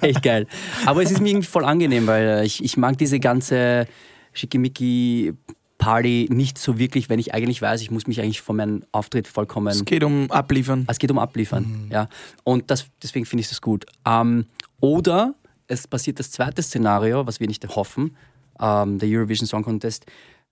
[0.00, 0.46] Echt geil.
[0.86, 3.86] Aber es ist mir irgendwie voll angenehm, weil äh, ich, ich mag diese ganze
[4.32, 5.34] schickimicki
[5.78, 9.28] Party nicht so wirklich, wenn ich eigentlich weiß, ich muss mich eigentlich von meinem Auftritt
[9.28, 10.84] vollkommen Es geht um Abliefern.
[10.88, 12.08] es geht um Abliefern, ja.
[12.44, 13.86] Und das, deswegen finde ich das gut.
[14.04, 14.46] Ähm,
[14.80, 15.34] oder
[15.68, 18.16] es passiert das zweite Szenario, was wir nicht hoffen,
[18.60, 20.06] ähm, der Eurovision Song Contest.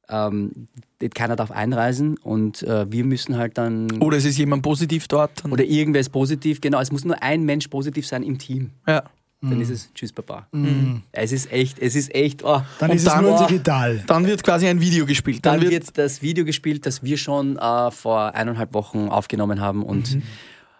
[0.09, 0.69] Ähm,
[1.14, 3.90] keiner darf einreisen und äh, wir müssen halt dann.
[4.01, 5.45] Oder es ist jemand positiv dort.
[5.51, 6.81] Oder irgendwer ist positiv, genau.
[6.81, 8.71] Es muss nur ein Mensch positiv sein im Team.
[8.87, 9.03] ja.
[9.42, 10.49] Dann ist es Tschüss, Papa.
[11.12, 12.42] Es ist echt, es ist echt.
[12.42, 12.62] Oh.
[12.81, 14.03] Dann Und ist dann- es nur oh, digital.
[14.07, 15.45] Dann wird quasi ein Video gespielt.
[15.45, 20.19] Dann wird das Video gespielt, das wir schon äh, vor eineinhalb Wochen aufgenommen haben und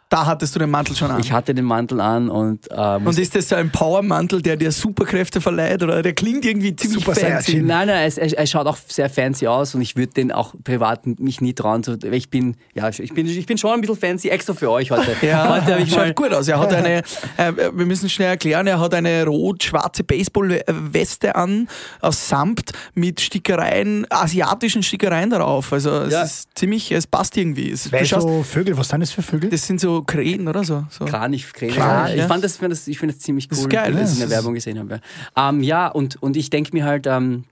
[0.09, 1.19] da hattest du den Mantel schon an.
[1.21, 4.71] ich hatte den Mantel an und, äh, Und ist das so ein Powermantel, der dir
[4.71, 5.83] Superkräfte verleiht?
[5.83, 7.51] Oder der klingt irgendwie ziemlich Super fancy.
[7.53, 7.67] Saiyajin.
[7.67, 10.55] Nein, nein, es, es, es schaut auch sehr fancy aus und ich würde den auch
[10.63, 11.83] privat mich nie trauen.
[11.83, 14.71] So, weil ich bin, ja, ich bin, ich bin schon ein bisschen fancy, extra für
[14.71, 15.17] euch heute.
[15.27, 16.47] Ja, heute ich schaut gut aus.
[16.47, 16.99] Er hat eine,
[17.37, 21.69] äh, wir müssen schnell erklären, er hat eine rot-schwarze Baseballweste an,
[22.01, 25.73] aus Samt, mit Stickereien, asiatischen Stickereien darauf.
[25.73, 26.23] Also es Ja.
[26.23, 27.71] ist ziemlich, es passt irgendwie.
[27.71, 29.51] Es, du so Vögel, was sind das für Vögel?
[29.51, 30.85] das sind so Krähen oder so.
[30.91, 31.05] so.
[31.05, 31.73] Kranich, Kräne.
[31.73, 32.23] Kranich, ja.
[32.23, 34.07] Ich fand das, das, ich finde das ziemlich cool, Das geil, dass ja.
[34.07, 35.01] ich in der Werbung gesehen habe.
[35.37, 37.45] Ja, ähm, ja und, und ich denke mir halt, ähm,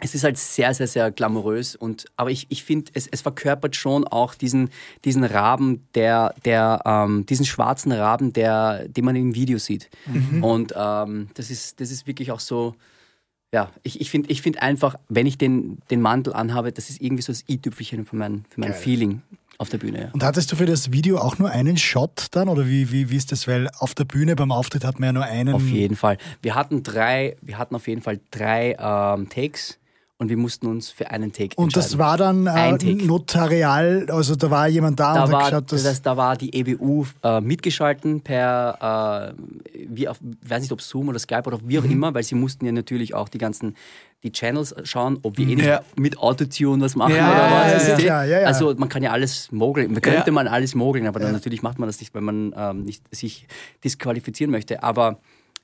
[0.00, 1.74] es ist halt sehr, sehr, sehr glamourös.
[1.74, 4.70] Und, aber ich, ich finde, es, es verkörpert schon auch diesen,
[5.04, 9.90] diesen Raben, der, der, ähm, diesen schwarzen Raben, der, den man im Video sieht.
[10.06, 10.44] Mhm.
[10.44, 12.74] Und ähm, das, ist, das ist wirklich auch so.
[13.52, 17.00] Ja, ich, ich finde ich find einfach, wenn ich den, den Mantel anhabe, das ist
[17.00, 18.80] irgendwie so das i-Tüpfelchen für mein, für mein Geil.
[18.80, 19.22] Feeling
[19.56, 20.00] auf der Bühne.
[20.00, 20.10] Ja.
[20.12, 22.48] Und hattest du für das Video auch nur einen Shot dann?
[22.48, 23.48] Oder wie, wie, wie ist das?
[23.48, 25.54] Weil auf der Bühne beim Auftritt hat man ja nur einen.
[25.54, 26.18] Auf jeden Fall.
[26.42, 29.77] Wir hatten drei, wir hatten auf jeden Fall drei ähm, Takes
[30.18, 31.98] und wir mussten uns für einen Take Und das entscheiden.
[32.00, 35.82] war dann äh, notarial, also da war jemand da, da und war, hat geschaut, dass.
[35.84, 41.08] das, da war die EBU äh, mitgeschalten per, äh, wie auf, weiß nicht ob Zoom
[41.08, 43.76] oder Skype oder wie auch immer, weil sie mussten ja natürlich auch die ganzen
[44.24, 45.82] die Channels schauen, ob wir eh nicht Ja.
[45.94, 47.86] mit Autotune was machen Ja, oder was.
[47.86, 47.96] ja, ja.
[47.98, 48.46] Klar, ja, ja.
[48.48, 50.32] Also man kann ja alles mogeln, man könnte Ja.
[50.32, 53.46] man alles mogeln, aber dann natürlich macht man das nicht, weil man ähm, nicht sich
[53.84, 54.82] disqualifizieren möchte.
[54.82, 55.20] Aber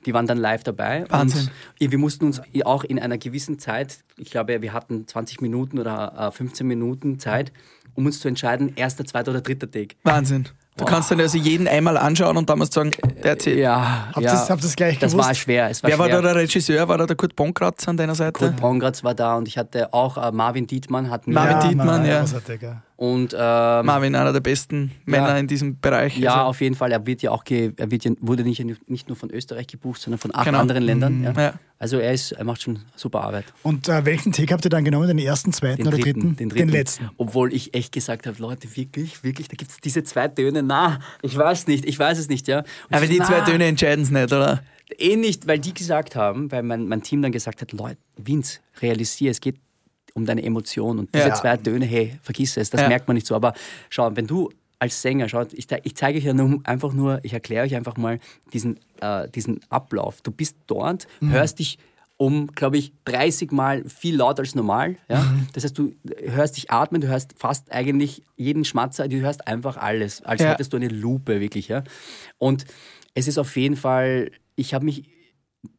[0.07, 1.05] die waren dann live dabei.
[1.09, 1.51] Wahnsinn.
[1.81, 5.79] Und wir mussten uns auch in einer gewissen Zeit, ich glaube, wir hatten 20 Minuten
[5.79, 7.53] oder äh, 15 Minuten Zeit,
[7.95, 9.97] um uns zu entscheiden, erster, zweiter oder dritter Take.
[10.03, 10.49] Wahnsinn.
[10.77, 12.90] Du kannst dann also jeden einmal anschauen und damals sagen,
[13.23, 13.59] der erzählt.
[13.61, 14.49] Ja, Habt ja.
[14.49, 15.29] habt ihr's gleich Das gewusst?
[15.29, 15.71] war schwer.
[15.71, 16.17] Es war Wer war schwer.
[16.23, 16.88] da der Regisseur?
[16.88, 18.33] War da der Kurt Bonkratz an deiner Seite?
[18.33, 21.87] Kurt Bongratz war da und ich hatte auch äh, Marvin Dietmann hat mir Marvin Dietmann,
[21.87, 22.25] Mann, ja.
[22.98, 23.07] Ja.
[23.07, 26.16] und ähm, Marvin, einer der besten Männer in diesem Bereich.
[26.16, 26.92] ja, Also, auf jeden Fall.
[26.92, 30.00] Er wird ja auch ge er wird ja, wurde nicht, nicht nur von Österreich gebucht,
[30.00, 30.59] sondern von acht Genau.
[30.61, 31.22] anderen Ländern.
[31.24, 31.33] Ja.
[31.33, 31.54] Ja.
[31.78, 33.44] Also er ist, er macht schon super Arbeit.
[33.62, 35.09] Und äh, welchen Take habt ihr dann genommen?
[35.09, 36.37] Den ersten, zweiten Den oder dritten, dritten?
[36.37, 36.68] den dritten.
[36.70, 37.11] letzten.
[37.18, 40.62] Obwohl ich echt gesagt habe, Leute, wirklich, wirklich, da gibt es diese zwei Töne.
[40.62, 42.59] Na, ich weiß nicht, ich weiß es nicht, ja.
[42.61, 44.62] Und aber ich die so, zwei na, Töne entscheiden es nicht, oder?
[44.98, 48.61] Eh nicht, weil die gesagt haben, weil mein, mein Team dann gesagt hat, Leute, Vince,
[48.80, 49.57] realisier, es geht
[50.14, 51.35] um deine Emotion und diese Ja.
[51.35, 52.88] zwei Töne, hey, vergiss es, das Ja.
[52.88, 53.35] merkt man nicht so.
[53.35, 53.53] Aber
[53.90, 57.33] schau, wenn du als Sänger, schaut, ich, ich zeige euch ja nur, einfach nur, ich
[57.33, 58.18] erkläre euch einfach mal
[58.53, 60.20] diesen, äh, diesen Ablauf.
[60.22, 61.79] Du bist dort, hörst dich
[62.16, 64.96] um, glaube ich, 30 Mal viel lauter als normal.
[65.09, 65.27] Ja?
[65.53, 65.94] Das heißt, du
[66.27, 70.50] hörst dich atmen, du hörst fast eigentlich jeden Schmatzer, du hörst einfach alles, als Ja.
[70.50, 71.66] hättest du eine Lupe, wirklich.
[71.68, 71.83] Ja?
[72.38, 72.66] Und
[73.14, 75.05] es ist auf jeden Fall, ich habe mich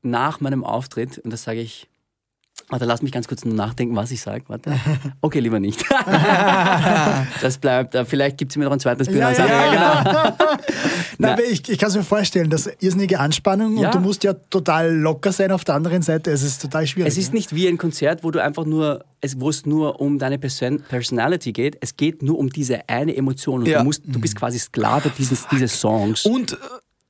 [0.01, 1.87] nach meinem Auftritt, und das sage ich,
[2.69, 4.43] warte, lass mich ganz kurz nur nachdenken, was ich sage.
[4.47, 4.73] Warte.
[5.21, 5.83] Okay, lieber nicht.
[7.41, 9.19] das bleibt, äh, vielleicht gibt es mir noch ein zweites Bild.
[9.19, 10.35] Ja, ja, ich, ja, genau.
[10.37, 10.57] Nein,
[11.17, 11.33] Na.
[11.33, 13.87] aber ich, ich kann es mir vorstellen, das ist irrsinnige Anspannung Ja.
[13.87, 16.31] und du musst ja total locker sein auf der anderen Seite.
[16.31, 17.11] Es ist total schwierig.
[17.11, 17.35] Es ist ne?
[17.37, 20.81] nicht wie ein Konzert, wo du einfach nur, es, wo es nur um deine Person
[20.87, 21.77] Personality geht.
[21.81, 23.79] Es geht nur um diese eine Emotion und Ja.
[23.79, 26.25] du, musst, du bist quasi Sklave dieses, dieses Songs.
[26.25, 26.55] Und äh,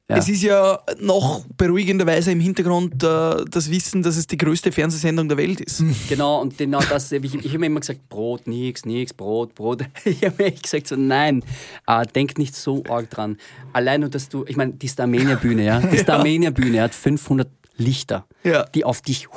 [0.07, 0.17] Ja.
[0.17, 5.27] es ist ja noch beruhigenderweise im Hintergrund äh, das Wissen, dass es die größte Fernsehsendung
[5.27, 5.83] der Welt ist.
[6.09, 9.83] Genau, und genau das, ich, ich habe mir immer gesagt, Brot, nix, nix, Brot, Brot.
[10.05, 11.43] Ich habe mir gesagt, so nein,
[11.87, 13.37] äh, denk nicht so arg dran.
[13.73, 18.63] Allein nur, dass du, ich meine, die Starmania-Bühne, ja, die Starmania-Bühne hat 500 Lichter, Ja.
[18.73, 19.27] die auf dich.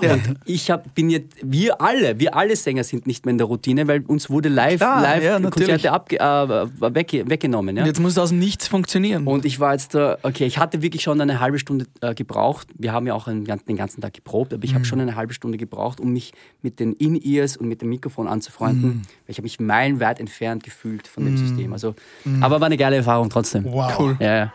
[0.00, 0.14] Ja.
[0.14, 3.46] Und ich hab, bin jetzt, wir alle, wir alle Sänger sind nicht mehr in der
[3.46, 5.40] Routine, weil uns wurde live, Klar, live ja.
[5.40, 7.76] Konzerte abge, äh, wegge, weggenommen.
[7.76, 7.82] Ja?
[7.82, 9.26] Und jetzt muss aus dem Nichts funktionieren.
[9.26, 12.68] Und ich war jetzt da, okay, ich hatte wirklich schon eine halbe Stunde äh, gebraucht.
[12.78, 15.34] Wir haben ja auch einen, den ganzen Tag geprobt, aber ich habe schon eine halbe
[15.34, 19.02] Stunde gebraucht, um mich mit den In-Ears und mit dem Mikrofon anzufreunden.
[19.26, 21.72] Weil ich habe mich meilenweit entfernt gefühlt von dem System.
[21.72, 21.94] Also,
[22.40, 23.64] Aber war eine geile Erfahrung trotzdem.
[23.64, 23.98] Wow.
[23.98, 24.16] Cool.
[24.20, 24.52] Ja, ja.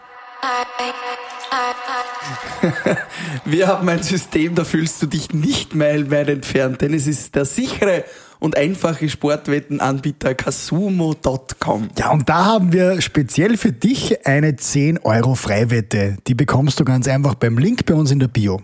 [3.46, 7.46] Wir haben ein System, da fühlst du dich nicht meilenweit entfernt, denn es ist der
[7.46, 8.04] sichere
[8.40, 11.90] und einfache Sportwettenanbieter Kasumo.com.
[11.98, 16.18] Ja, und da haben wir speziell für dich eine 10 Euro Freiwette.
[16.28, 18.62] Die bekommst du ganz einfach beim Link bei uns in der Bio.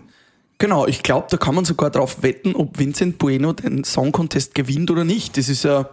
[0.58, 4.54] Genau, ich glaube, da kann man sogar drauf wetten, ob Vincent Bueno den Song Contest
[4.54, 5.36] gewinnt oder nicht.
[5.36, 5.88] Das ist eine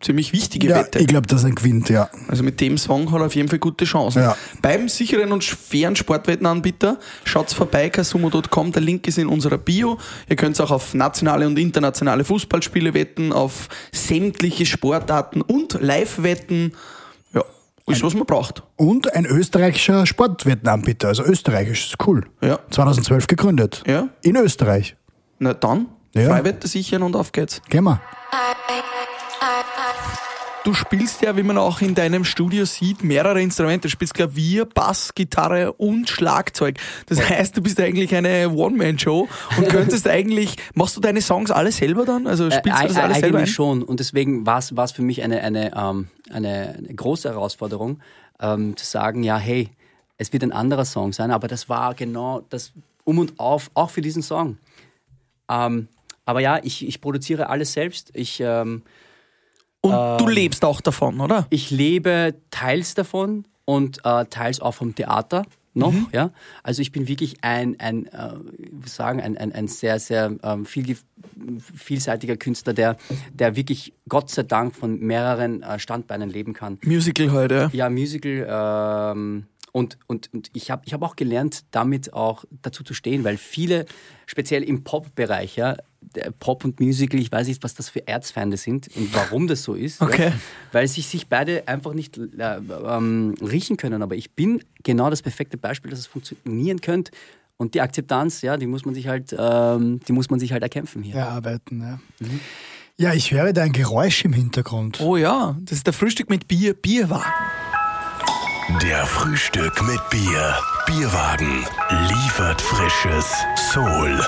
[0.00, 0.98] ziemlich wichtige Ja, Wette.
[0.98, 2.08] ich glaube, dass er gewinnt, ja.
[2.28, 4.22] Also mit dem Song hat er auf jeden Fall gute Chancen.
[4.22, 4.36] Ja.
[4.62, 9.98] Beim sicheren und fairen Sportwettenanbieter schaut's vorbei, kasumo.com, der Link ist in unserer Bio.
[10.28, 16.72] Ihr könnt auch auf nationale und internationale Fußballspiele wetten, auf sämtliche Sportarten und Live-Wetten.
[17.88, 18.64] Ist was man braucht.
[18.76, 22.26] Und ein österreichischer Sportwettenanbieter, also österreichisch, ist cool.
[22.40, 22.58] Ja.
[22.70, 23.82] 2012 gegründet.
[23.86, 24.08] Ja.
[24.22, 24.96] In Österreich.
[25.38, 26.28] Na dann, Ja.
[26.30, 27.62] Freiwette sichern und auf geht's.
[27.68, 28.00] Gehen wir.
[30.66, 33.86] Du spielst ja, wie man auch in deinem Studio sieht, mehrere Instrumente.
[33.86, 36.80] Du spielst Klavier, Bass, Gitarre und Schlagzeug.
[37.06, 41.70] Das heißt, du bist eigentlich eine One-Man-Show und könntest eigentlich, machst du deine Songs alle
[41.70, 42.26] selber dann?
[42.26, 43.46] Also spielst du das Äh, alles eigentlich selber ein?
[43.46, 43.84] schon.
[43.84, 48.00] Und deswegen war es für mich eine, eine, ähm, eine große Herausforderung,
[48.40, 49.70] ähm, zu sagen, ja, hey,
[50.18, 52.72] es wird ein anderer Song sein, aber das war genau das
[53.04, 54.58] Um und Auf, auch für diesen Song.
[55.48, 55.86] Ähm,
[56.24, 58.10] aber ja, ich, ich produziere alles selbst.
[58.14, 58.82] Ich, ähm,
[59.92, 61.46] Und du lebst auch davon, oder?
[61.50, 65.44] ich lebe teils davon und äh, teils auch vom Theater
[65.76, 65.94] noch.
[66.12, 66.30] Ja?
[66.62, 68.30] Also ich bin wirklich ein, ein äh,
[68.86, 70.96] sagen, ein, ein, ein sehr, sehr ähm, viel,
[71.74, 72.96] vielseitiger Künstler, der,
[73.32, 76.78] der wirklich Gott sei Dank von mehreren äh, Standbeinen leben kann.
[76.84, 77.70] Musical heute.
[77.72, 78.46] Ja, Musical.
[78.48, 79.46] Ähm,
[79.76, 83.36] und, und, und ich habe ich hab auch gelernt, damit auch dazu zu stehen, weil
[83.36, 83.84] viele,
[84.24, 88.56] speziell im Pop-Bereich, ja, der Pop und Musical, ich weiß nicht, was das für Erzfeinde
[88.56, 90.00] sind und warum das so ist.
[90.00, 90.28] Okay.
[90.28, 90.32] Ja,
[90.72, 94.00] weil sich sich beide einfach nicht äh, ähm, riechen können.
[94.00, 97.12] Aber ich bin genau das perfekte Beispiel, dass es funktionieren könnte.
[97.58, 100.62] Und die Akzeptanz, ja, die muss man sich halt, ähm, die muss man sich halt
[100.62, 101.16] erkämpfen hier.
[101.16, 102.00] Erarbeiten, ja.
[102.96, 105.02] Ja, ich höre da ein Geräusch im Hintergrund.
[105.02, 107.30] Oh ja, das ist der Frühstück mit Bier, Bierwagen.
[108.68, 110.58] Der Frühstück mit Bier.
[110.86, 111.64] Bierwagen
[112.08, 113.32] liefert frisches
[113.72, 114.20] Soul.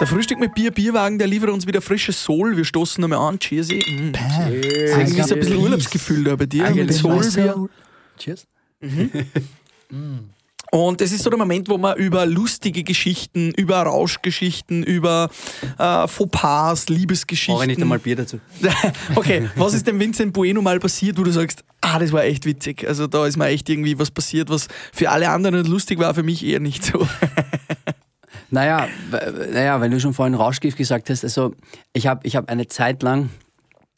[0.00, 2.56] Der Frühstück mit Bier, Bierwagen, der liefert uns wieder frisches Soul.
[2.56, 3.38] Wir stoßen nochmal an.
[3.38, 3.68] Cheers.
[3.68, 4.12] Mm.
[4.50, 7.68] Irgendwie ist ein bisschen Urlaubsgefühl da bei dir mit Soulbier.
[8.16, 8.46] Cheers.
[10.70, 15.30] Und es ist so der Moment, wo man über lustige Geschichten, über Rauschgeschichten, über
[15.78, 17.54] äh, Fauxpas, Liebesgeschichten.
[17.54, 18.38] Brauche ich nicht einmal Bier dazu.
[19.14, 22.44] okay, was ist dem Vincent Bueno mal passiert, wo du sagst, ah, das war echt
[22.44, 22.86] witzig.
[22.86, 26.22] Also da ist mir echt irgendwie was passiert, was für alle anderen lustig war, für
[26.22, 27.06] mich eher nicht so.
[28.50, 28.88] Naja,
[29.52, 31.54] naja, wenn du schon vorhin Rauschgift gesagt hast, also
[31.92, 33.28] ich habe ich hab eine Zeit lang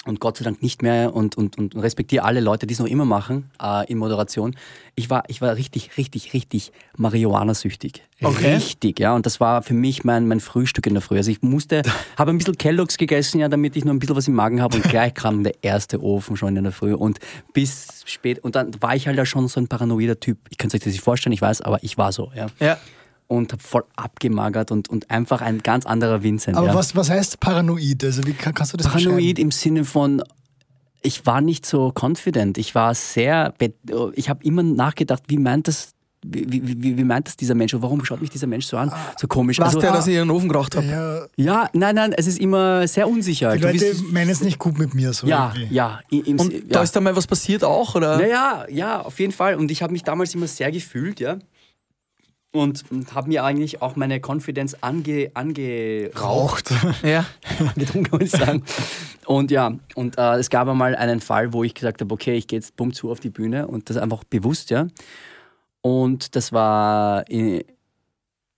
[0.06, 2.86] und Gott sei Dank nicht mehr und, und, und respektiere alle Leute, die es noch
[2.86, 4.56] immer machen äh, in Moderation.
[4.94, 8.02] Ich war, ich war richtig, richtig, richtig Marihuana-süchtig.
[8.22, 8.54] Okay.
[8.54, 9.14] Richtig, ja.
[9.14, 11.18] Und das war für mich mein, mein Frühstück in der Früh.
[11.18, 11.82] Also ich musste,
[12.16, 14.76] habe ein bisschen Kelloggs gegessen, ja, damit ich noch ein bisschen was im Magen habe
[14.76, 17.18] und gleich kam der erste Ofen schon in der Früh und
[17.52, 18.38] bis spät.
[18.38, 20.38] Und dann war ich halt da schon so ein paranoider Typ.
[20.48, 22.78] Ich kann es euch das nicht vorstellen, ich weiß, aber ich war so, ja Ja.
[23.30, 26.56] Und habe voll abgemagert und, und einfach ein ganz anderer Vincent.
[26.56, 26.74] Aber ja.
[26.74, 28.02] was, was heißt paranoid?
[28.02, 30.20] Also wie kann, kannst du das Paranoid im Sinne von,
[31.00, 32.58] ich war nicht so confident.
[32.58, 33.54] Ich war sehr,
[34.14, 35.92] ich habe immer nachgedacht, wie meint das,
[36.26, 38.76] wie, wie, wie, wie meint das dieser Mensch und warum schaut mich dieser Mensch so
[38.76, 38.92] an?
[39.16, 39.60] So komisch.
[39.60, 40.86] Was Also, der, dass ich einen Ofen geraucht habe.
[40.86, 43.54] Ja, ja, nein, nein, es ist immer sehr unsicher.
[43.54, 45.12] die Du Leute meinen es nicht gut mit mir.
[45.12, 45.72] So ja, irgendwie.
[45.72, 46.60] ja, im, Und ja.
[46.66, 48.18] da ist da mal was passiert auch, oder?
[48.18, 49.54] Naja, ja, auf jeden Fall.
[49.54, 51.38] Und ich habe mich damals immer sehr gefühlt, ja.
[52.52, 52.84] Und,
[53.14, 56.20] habe mir eigentlich auch meine Confidence ange, angeraucht.
[56.20, 56.72] Raucht.
[57.04, 57.24] Ja.
[57.76, 58.64] getrunken, kann ich sagen.
[59.24, 62.48] Und ja, und äh, es gab einmal einen Fall, wo ich gesagt habe, okay, ich
[62.48, 64.88] gehe jetzt bumm zu auf die Bühne und das einfach bewusst, ja.
[65.82, 67.62] Und das war, in,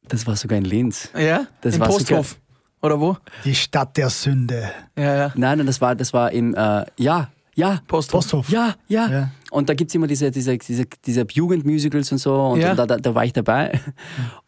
[0.08, 1.10] das war sogar in Linz.
[1.14, 1.46] Ja?
[1.60, 2.38] Das Im war Posthof.
[2.80, 3.16] Oder wo?
[3.44, 4.72] Die Stadt der Sünde.
[4.96, 5.32] Ja, ja.
[5.36, 7.80] Nein, nein, das war, das war im, äh, ja, ja.
[7.86, 8.20] Posthof.
[8.20, 8.48] Posthof.
[8.50, 9.30] Ja, ja, Ja.
[9.50, 12.34] Und da gibt es immer diese, diese, diese, diese Jugendmusicals und so.
[12.34, 12.74] Und Ja.
[12.74, 13.78] da, da, da war ich dabei.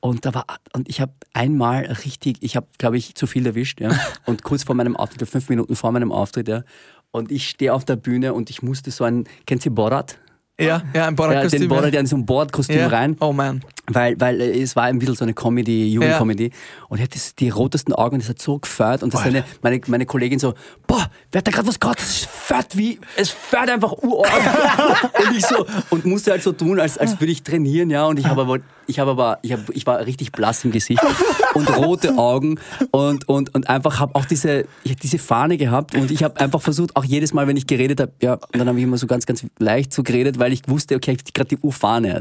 [0.00, 3.80] Und da war und ich habe einmal richtig, ich habe, glaube ich, zu viel erwischt.
[3.80, 3.90] Ja.
[4.26, 6.62] Und kurz vor meinem Auftritt, fünf Minuten vor meinem Auftritt, ja.
[7.10, 10.18] Und ich stehe auf der Bühne und ich musste so ein, kennt ihr Borat?
[10.58, 11.60] Ja, ja, ein Ja, Borat-Kostüm.
[11.60, 12.86] den Borat, der in so ein Borat-Kostüm ja.
[12.86, 13.16] rein.
[13.20, 13.62] Oh man.
[13.86, 16.50] Weil, weil äh, es war ein bisschen so eine Comedy, Jugendcomedy.
[16.88, 19.02] Und er hat das, die rotesten Augen und das hat so gefeiert.
[19.02, 20.54] Und das seine, meine, meine Kollegin so,
[20.86, 21.98] boah, wer hat da gerade was gehört?
[21.98, 25.10] Das ist fett wie, es fährt einfach urarg.
[25.28, 28.06] und ich so, und musste halt so tun, als, als würde ich trainieren, ja.
[28.06, 31.02] Und ich habe aber, ich habe aber, ich, hab, ich war richtig blass im Gesicht
[31.54, 32.58] und rote Augen
[32.90, 36.62] und, und, und einfach habe auch diese, ich diese Fahne gehabt und ich habe einfach
[36.62, 39.06] versucht, auch jedes Mal, wenn ich geredet habe, ja, und dann habe ich immer so
[39.06, 42.20] ganz, ganz leicht so geredet, weil ich wusste, okay, ich habe gerade die U-Fahne.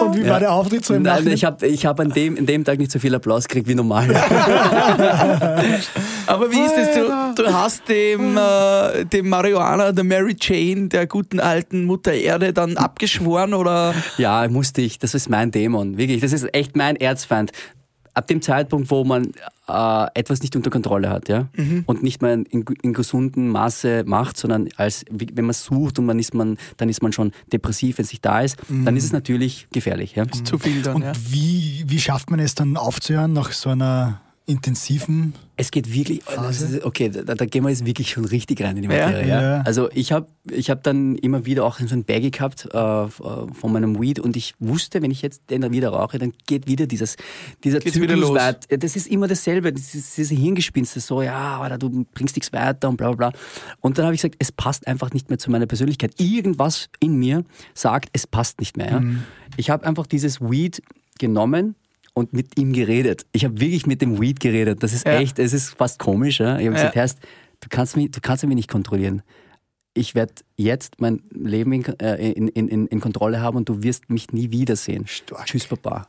[0.00, 2.46] Und wie war der Auftritt so im Nein, ich habe ich hab an dem, an
[2.46, 4.08] dem Tag nicht so viel Applaus gekriegt wie normal.
[6.28, 6.94] Aber wie ist es?
[6.94, 12.52] Du, du hast dem, äh, dem Marihuana, der Mary Jane, der guten alten Mutter Erde
[12.52, 13.92] dann abgeschworen oder?
[14.16, 15.00] Ja, musste ich.
[15.00, 15.98] Das ist mein Dämon.
[15.98, 17.50] Wirklich, das ist echt mein Erzfeind.
[18.14, 19.26] Ab dem Zeitpunkt, wo man
[19.68, 21.48] äh, etwas nicht unter Kontrolle hat, ja,
[21.86, 22.44] und nicht mehr in,
[22.82, 26.88] in gesundem Maße macht, sondern als wie- wenn man sucht und man ist man, dann
[26.88, 30.26] ist man schon depressiv, wenn es nicht da ist, dann ist es natürlich gefährlich, ja.
[30.28, 31.12] Zu viel dann, Und ja.
[31.28, 34.20] wie, wie schafft man es dann aufzuhören nach so einer
[34.50, 38.76] intensiven Es geht wirklich, ist, okay, da, da gehen wir jetzt wirklich schon richtig rein
[38.76, 38.88] in die.
[38.88, 39.28] Materie.
[39.28, 39.42] Ja.
[39.42, 39.60] Ja.
[39.62, 43.08] Also ich habe ich hab dann immer wieder auch so ein Baggy gehabt äh, äh,
[43.08, 46.66] von meinem Weed und ich wusste, wenn ich jetzt den dann wieder rauche, dann geht
[46.66, 47.16] wieder dieses,
[47.62, 48.38] dieser Geht's Zyklus los.
[48.38, 48.82] weit.
[48.82, 52.88] Das ist immer dasselbe, das ist diese Hirngespinste, so, ja, Alter, du bringst nichts weiter
[52.88, 53.40] und bla bla bla.
[53.80, 56.18] Und dann habe ich gesagt, es passt einfach nicht mehr zu meiner Persönlichkeit.
[56.18, 58.90] Irgendwas in mir sagt, es passt nicht mehr.
[58.90, 59.02] Ja.
[59.56, 60.82] Ich habe einfach dieses Weed
[61.18, 61.76] genommen
[62.14, 63.26] und mit ihm geredet.
[63.32, 64.82] Ich habe wirklich mit dem Weed geredet.
[64.82, 65.18] Das ist Ja.
[65.18, 66.40] echt, es ist fast komisch.
[66.40, 66.58] Ja?
[66.58, 67.18] Ich habe gesagt, Herrst,
[67.60, 69.22] du kannst, mich, du kannst mich nicht kontrollieren.
[69.94, 73.82] Ich werde jetzt mein Leben in, äh, in, in, in, in Kontrolle haben und du
[73.82, 75.06] wirst mich nie wiedersehen.
[75.44, 76.08] Tschüss, Papa.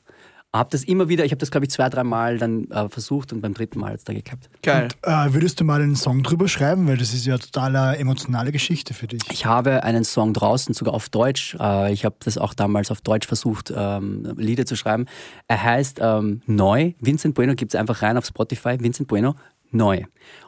[0.53, 3.31] Hab das immer wieder, ich habe das glaube ich zwei, drei Mal dann äh, versucht
[3.31, 4.49] und beim dritten Mal hat es dann geklappt.
[4.61, 4.89] Geil.
[5.01, 6.87] Äh, würdest du mal einen Song drüber schreiben?
[6.89, 9.21] Weil das ist ja total emotionale Geschichte für dich.
[9.31, 11.55] Ich habe einen Song draußen, sogar auf Deutsch.
[11.57, 15.05] Äh, ich habe das auch damals auf Deutsch versucht, ähm, Lieder zu schreiben.
[15.47, 16.93] Er heißt ähm, Neu.
[16.99, 18.75] Vincent Bueno gibt es einfach rein auf Spotify.
[18.77, 19.35] Vincent Bueno,
[19.71, 20.03] Neu.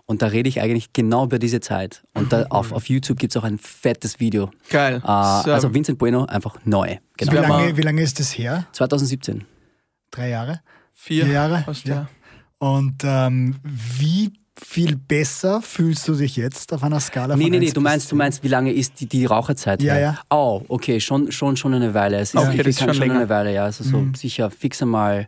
[0.06, 2.04] Und da rede ich eigentlich genau über diese Zeit.
[2.14, 4.52] Und da auf, auf YouTube gibt es auch ein fettes Video.
[4.70, 4.96] Geil.
[4.98, 5.00] Äh,
[5.46, 6.90] So, also Vincent Bueno, einfach Neu.
[6.90, 7.32] Wie Genau.
[7.32, 8.68] wir- lange, wie lange ist das her?
[8.74, 9.46] 2017.
[10.14, 10.62] Drei Jahre?
[10.94, 11.64] vier, vier Jahre?
[11.66, 11.94] Fast, Ja.
[11.96, 12.10] ja.
[12.60, 17.60] Und ähm, wie viel besser fühlst du dich jetzt auf einer Skala Nee, von nee,
[17.60, 18.18] nee, 1 du meinst, du 10?
[18.20, 19.82] meinst, wie lange ist die, die Raucherzeit?
[19.82, 20.02] Ja, her?
[20.02, 20.20] ja.
[20.30, 22.20] Oh, okay, schon, schon, schon eine Weile.
[22.20, 23.66] Es ist, Okay, ich das ist kann schon schon eine Weile, ja.
[23.66, 24.14] Also so Mhm.
[24.16, 25.28] sicher fix einmal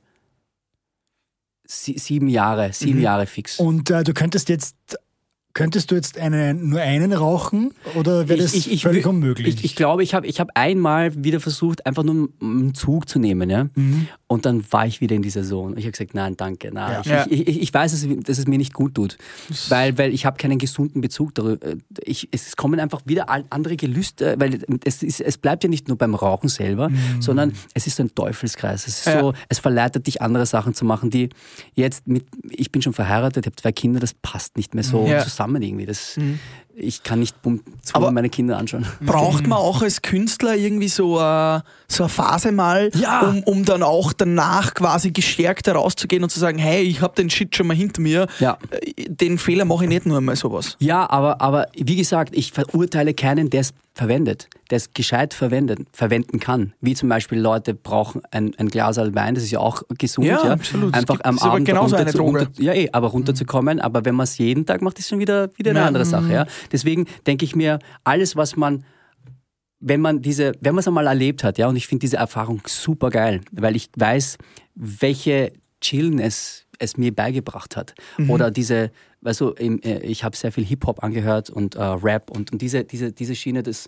[1.67, 3.03] sie, sieben Jahre, sieben Mhm.
[3.03, 3.59] Jahre fix.
[3.59, 4.75] Und äh, du könntest jetzt,
[5.53, 9.55] könntest du jetzt eine, nur einen rauchen oder wäre das völlig wü- unmöglich?
[9.55, 13.19] Ich, ich glaube, ich habe ich hab einmal wieder versucht, einfach nur einen Zug zu
[13.19, 13.49] nehmen.
[13.49, 13.65] Ja?
[13.73, 14.07] Mhm.
[14.27, 15.75] Und dann war ich wieder in dieser Zone.
[15.77, 16.71] Ich habe gesagt, nein, danke.
[16.73, 17.03] Nein.
[17.05, 17.27] Ja.
[17.29, 17.91] Ich, ich, ich, weiß,
[18.23, 19.17] dass es, mir nicht gut tut,
[19.69, 21.75] weil, weil ich habe keinen gesunden Bezug darüber.
[22.01, 25.97] Ich, es kommen einfach wieder andere Gelüste, weil es, ist, es bleibt ja nicht nur
[25.97, 28.87] beim Rauchen selber, sondern es ist so ein Teufelskreis.
[28.87, 29.19] Es, ist Ja.
[29.19, 31.29] so, es verleitet dich, andere Sachen zu machen, die
[31.75, 35.05] jetzt mit, ich bin schon verheiratet, ich habe zwei Kinder, das passt nicht mehr so
[35.05, 35.23] Ja.
[35.23, 35.85] zusammen irgendwie.
[35.85, 36.19] Das,
[36.77, 38.85] Ich kann nicht bumm zu Aber- meine Kinder anschauen.
[38.99, 43.21] Braucht man auch als Künstler irgendwie so, äh, so eine Phase mal, Ja.
[43.21, 47.29] um, um dann auch danach quasi gestärkt herauszugehen und zu sagen, hey, ich habe den
[47.29, 48.57] Shit schon mal hinter mir, Ja.
[48.71, 50.75] Äh, den Fehler mache ich nicht nur einmal sowas.
[50.79, 55.79] Ja, aber, aber wie gesagt, ich verurteile keinen, der es verwendet, der es gescheit verwendet,
[55.93, 56.73] verwenden kann.
[56.81, 60.27] Wie zum Beispiel Leute brauchen ein, ein Glas Wein, das ist ja auch gesund.
[60.27, 60.93] Ja, Ja, absolut.
[60.93, 63.79] Einfach am Abend genauso runter eine zu, runter, ja, eh, aber runterzukommen.
[63.79, 65.85] Aber wenn man es jeden Tag macht, ist schon wieder, wieder eine Ja.
[65.87, 66.31] andere Sache.
[66.31, 66.45] Ja?
[66.71, 68.83] Deswegen denke ich mir, alles, was man
[69.79, 72.61] wenn man diese, wenn man es einmal erlebt hat, ja, und ich finde diese Erfahrung
[72.65, 74.37] super geil, weil ich weiß,
[74.73, 77.93] welche Chillen es, es mir beigebracht hat.
[78.29, 82.51] Oder diese, weißt du, äh, ich habe sehr viel Hip-Hop angehört und äh, Rap und,
[82.51, 83.87] und diese, diese, diese Schiene, das,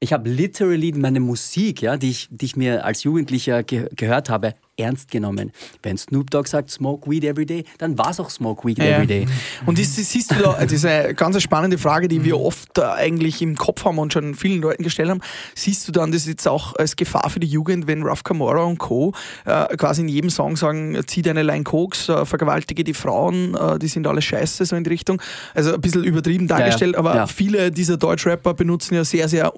[0.00, 4.30] ich habe literally meine Musik, ja, die ich, die ich mir als Jugendlicher ge gehört
[4.30, 5.50] habe, ernst genommen.
[5.82, 8.84] Wenn Snoop Dogg sagt, smoke weed every day, dann war es auch smoke weed Ja.
[8.84, 9.26] every day.
[9.66, 12.78] Und das, das siehst du da, das ist eine ganz spannende Frage, die wir oft
[12.78, 15.20] äh, eigentlich im Kopf haben und schon vielen Leuten gestellt haben.
[15.56, 18.78] Siehst du dann das jetzt auch als Gefahr für die Jugend, wenn Ralph Camora und
[18.78, 19.14] Co.
[19.46, 23.80] Äh, quasi in jedem Song sagen, zieh deine Line Koks, äh, vergewaltige die Frauen, äh,
[23.80, 25.20] die sind alle scheiße, so in die Richtung.
[25.54, 27.26] Also ein bisschen übertrieben dargestellt, aber ja.
[27.26, 29.52] viele dieser Deutschrapper benutzen ja sehr, sehr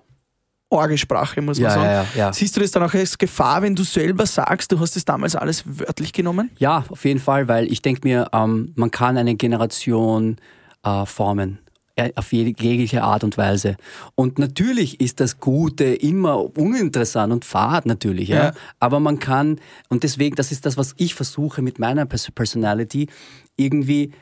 [0.71, 2.09] arge Sprache, muss man Ja, sagen.
[2.15, 2.33] ja, ja.
[2.33, 5.35] Siehst du das dann auch als Gefahr, wenn du selber sagst, du hast das damals
[5.37, 6.51] alles wörtlich genommen?
[6.59, 10.37] Ja, auf jeden Fall, weil ich denke mir, ähm, man kann eine Generation
[10.85, 11.59] äh, formen.
[12.15, 13.77] Auf jegliche Art und Weise.
[14.15, 18.45] Und natürlich ist das Gute immer uninteressant und fad natürlich, ja.
[18.45, 18.53] Ja.
[18.79, 19.59] Aber man kann,
[19.91, 23.09] und deswegen, das ist das, was ich versuche mit meiner Pers Personality,
[23.57, 24.13] irgendwie,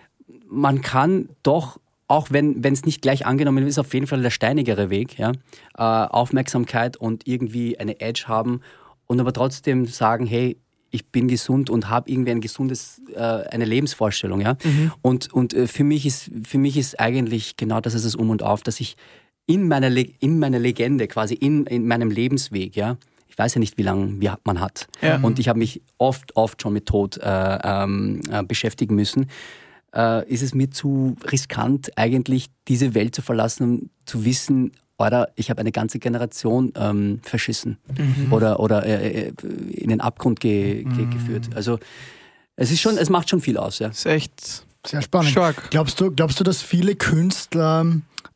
[0.48, 4.90] man kann doch, auch wenn es nicht gleich angenommen ist, auf jeden Fall der steinigere
[4.90, 5.32] Weg, ja.
[5.76, 8.62] Äh, Aufmerksamkeit und irgendwie eine Edge haben
[9.06, 10.56] und aber trotzdem sagen, hey,
[10.90, 14.56] ich bin gesund und habe irgendwie ein gesundes, äh, eine Lebensvorstellung, ja.
[15.02, 18.30] Und, und äh, für, mich ist, für mich ist eigentlich genau das ist das Um
[18.30, 18.96] und Auf, dass ich
[19.46, 22.96] in meiner, Le in meiner Legende, quasi in, in meinem Lebensweg, ja,
[23.28, 24.88] ich weiß ja nicht, wie lange man hat.
[25.02, 25.20] Ja.
[25.20, 29.26] Und ich habe mich oft, oft schon mit Tod äh, ähm, äh, beschäftigen müssen.
[29.94, 35.30] Äh, ist es mir zu riskant, eigentlich diese Welt zu verlassen, um zu wissen, oder
[35.36, 38.32] ich habe eine ganze Generation ähm, verschissen Mhm.
[38.32, 39.32] oder, oder äh, äh,
[39.70, 41.10] in den Abgrund ge, ge, Mhm.
[41.10, 41.50] geführt.
[41.54, 41.78] Also
[42.56, 43.88] es ist schon, es macht schon viel aus, ja.
[43.88, 45.30] Das ist echt Sehr spannend.
[45.30, 45.70] Stark.
[45.70, 47.86] Glaubst du, glaubst du, dass viele Künstler,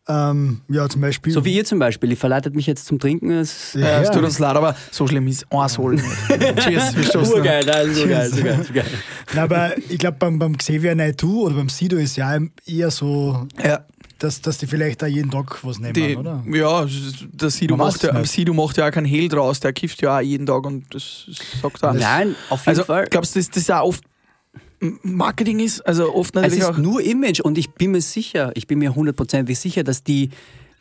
[0.08, 1.32] ähm, ja zum Beispiel...
[1.32, 3.30] So wie ihr zum Beispiel, ihr verleitet mich jetzt zum Trinken.
[3.30, 6.06] Es Ja, es tut uns leid, aber so schlimm ist ein Soul nicht.
[6.60, 7.34] Cheers, wir stoßen.
[7.34, 8.86] Urgeil, nein, so geil, so geil, so geil.
[9.34, 13.46] Na, aber ich glaube, beim, beim Xavier Naidoo oder beim Sido ist ja eher so,
[13.62, 13.84] Ja,
[14.22, 16.44] dass, dass die vielleicht da jeden Tag was nehmen, die, oder?
[16.46, 16.86] ja,
[17.32, 18.24] der Sido Man macht, ja.
[18.24, 21.26] Sido macht ja auch keinen Hehl draus, der kifft ja auch jeden Tag und das,
[21.60, 21.94] sagt er.
[21.94, 23.06] Nein, auf jeden also, Fall.
[23.10, 24.04] glaubst du, das auch oft
[25.02, 25.80] Marketing ist?
[25.82, 26.78] Also oft Es natürlich ist auch.
[26.78, 30.30] nur Image und ich bin mir sicher, ich bin mir hundertprozentig sicher, dass die,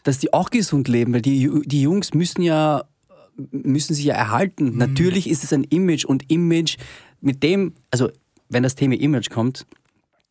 [0.03, 2.83] dass die auch gesund leben, weil die, die Jungs müssen ja,
[3.51, 4.19] müssen sich ja Mhm.
[4.19, 4.77] erhalten.
[4.77, 6.77] Natürlich ist es ein Image und Image
[7.21, 8.09] mit dem, also
[8.49, 9.65] wenn das Thema Image kommt,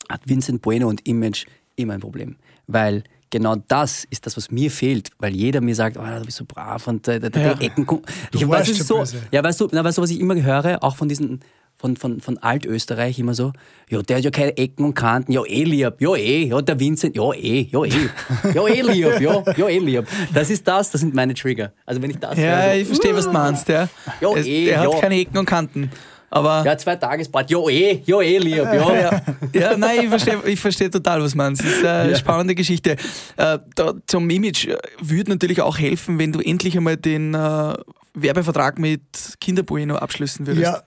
[0.08, 1.46] hat Vincent Bueno und Image
[1.76, 5.96] immer ein Problem, weil genau das ist das, was mir fehlt, weil jeder mir sagt,
[5.96, 7.52] oh, du bist so brav und äh, die Ja.
[7.60, 7.86] Ecken.
[8.32, 9.22] Ich Du weiß, es so, böse.
[9.30, 11.40] ja, weißt du, na, weißt du, was ich immer höre, auch von diesen
[11.80, 13.52] von, von, von Altösterreich immer so,
[13.88, 16.78] ja, der hat ja keine Ecken und Kanten, ja, eh lieb, ja, eh, ja, der
[16.78, 18.10] Vincent, ja, eh, ja, eh,
[18.54, 20.06] ja, eh lieb, ja, ja, eh lieb.
[20.34, 21.72] Das ist das, das sind meine Trigger.
[21.86, 23.68] Also wenn ich das ja, höre, so, ich verstehe, was du meinst.
[23.68, 23.88] Ja.
[24.20, 25.00] Ja, es, eh, der hat ja.
[25.00, 25.90] keine Ecken und Kanten.
[26.28, 28.94] Aber ja, zwei Tagesbad, ja, eh, ja, eh lieb, ja.
[28.94, 29.22] ja,
[29.52, 31.64] ja, nein, ich verstehe ich versteh total, was du meinst.
[31.64, 32.96] Das ist eine spannende Geschichte.
[33.36, 37.74] Äh, da, zum Image äh, würde natürlich auch helfen, wenn du endlich einmal den äh,
[38.14, 39.00] Werbevertrag mit
[39.40, 40.62] Kinderbueno abschließen würdest.
[40.62, 40.82] Ja,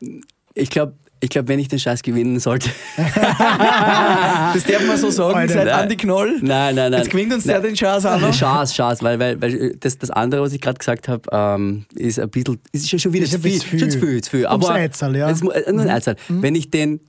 [0.55, 5.35] Ich glaube, ich glaub, wenn ich den Scheiß gewinnen sollte, Das darf man so sagen,
[5.37, 5.73] Alter, seit nein.
[5.83, 6.39] Andi Knoll.
[6.41, 7.01] nein, nein, nein.
[7.01, 8.35] Jetzt gewinnt uns der den Chance auch noch.
[8.35, 12.19] Chance, Chance, weil, weil, weil das, das andere, was ich gerade gesagt habe, ähm, ist
[12.19, 13.51] ein bisschen, ist schon- wieder Ist zu ein viel.
[13.53, 14.07] bisschen Schon zu viel.
[14.09, 14.45] viel, zu viel.
[14.45, 15.29] Aber Einzahl, ja.
[15.29, 16.15] Es, mu- äh, nur ein Einzahl.
[16.27, 16.99] Wenn ich den mm,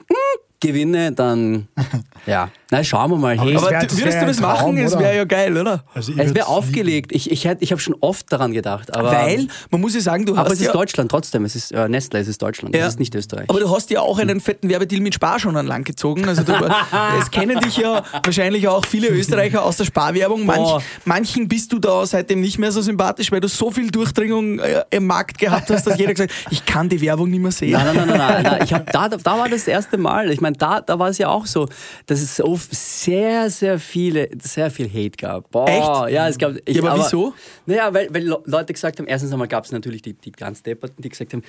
[0.60, 1.68] gewinne, dann
[2.26, 2.50] ja.
[2.74, 3.38] Na, schauen wir mal.
[3.40, 4.58] Hey, Aber das würdest wär du das machen?
[4.58, 5.02] Traum, Es oder?
[5.02, 5.84] wäre ja geil, oder?
[5.94, 7.12] also ich es wäre aufgelegt.
[7.12, 8.94] Ich, ich, ich habe schon oft daran gedacht.
[8.94, 11.44] Aber, Weil, man muss ja sagen, du aber hast es ist ja, Deutschland trotzdem.
[11.44, 12.74] Es ist äh, Nestle, es ist Deutschland.
[12.74, 12.82] Ja.
[12.82, 13.48] Es ist nicht Österreich.
[13.48, 16.28] aber du hast ja auch einen fetten Werbedeal mit Spar schon an Land gezogen.
[16.28, 16.52] Also du,
[17.20, 20.44] es kennen dich ja wahrscheinlich auch viele Österreicher aus der Sparwerbung.
[20.46, 24.58] Manch, manchen bist du da seitdem nicht mehr so sympathisch, weil du so viel Durchdringung
[24.58, 27.52] äh, im Markt gehabt hast, dass jeder gesagt hat, ich kann die Werbung nicht mehr
[27.52, 27.72] sehen.
[27.72, 28.60] Nein, nein, nein, nein, nein, nein.
[28.64, 30.30] Ich hab, da, da war das erste Mal.
[30.30, 31.68] Ich meine, da, da war es ja auch so,
[32.06, 35.50] dass es so sehr, sehr viele, sehr viel Hate gab.
[35.50, 36.14] Boah, Echt?
[36.14, 36.54] Ja, es gab.
[36.64, 37.34] Ich, Ja, aber wieso?
[37.66, 40.62] Naja, weil, weil Le- Leute gesagt haben, erstens einmal gab es natürlich die, die ganz
[40.62, 41.42] Depperten, die gesagt haben,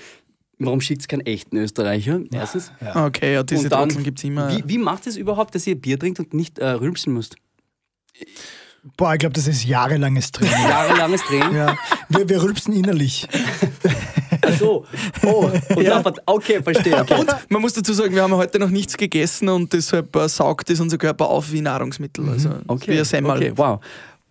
[0.60, 2.20] warum schickt es keinen echten Österreicher?
[2.32, 2.72] Erstens.
[2.94, 4.50] Okay, ja, diese Und dann, Trotteln gibt es immer.
[4.56, 7.36] Wie, wie macht es überhaupt, dass ihr Bier trinkt und nicht äh, rülpsen müsst?
[8.98, 10.54] Boah, ich glaube, das ist jahrelanges Training.
[10.54, 11.56] Jahrelanges Training.
[11.56, 11.76] ja.
[12.10, 13.28] wir, wir rülpsen innerlich.
[14.48, 14.86] Ach so.
[15.24, 16.02] Oh, und Ja.
[16.02, 17.00] dann, okay, verstehe.
[17.02, 17.20] Okay.
[17.20, 20.70] Und man muss dazu sagen, wir haben heute noch nichts gegessen und deshalb äh, saugt
[20.70, 22.28] es unser Körper auf wie Nahrungsmittel.
[22.30, 23.32] Also Okay, wie ein Semmel.
[23.38, 23.80] okay, wow.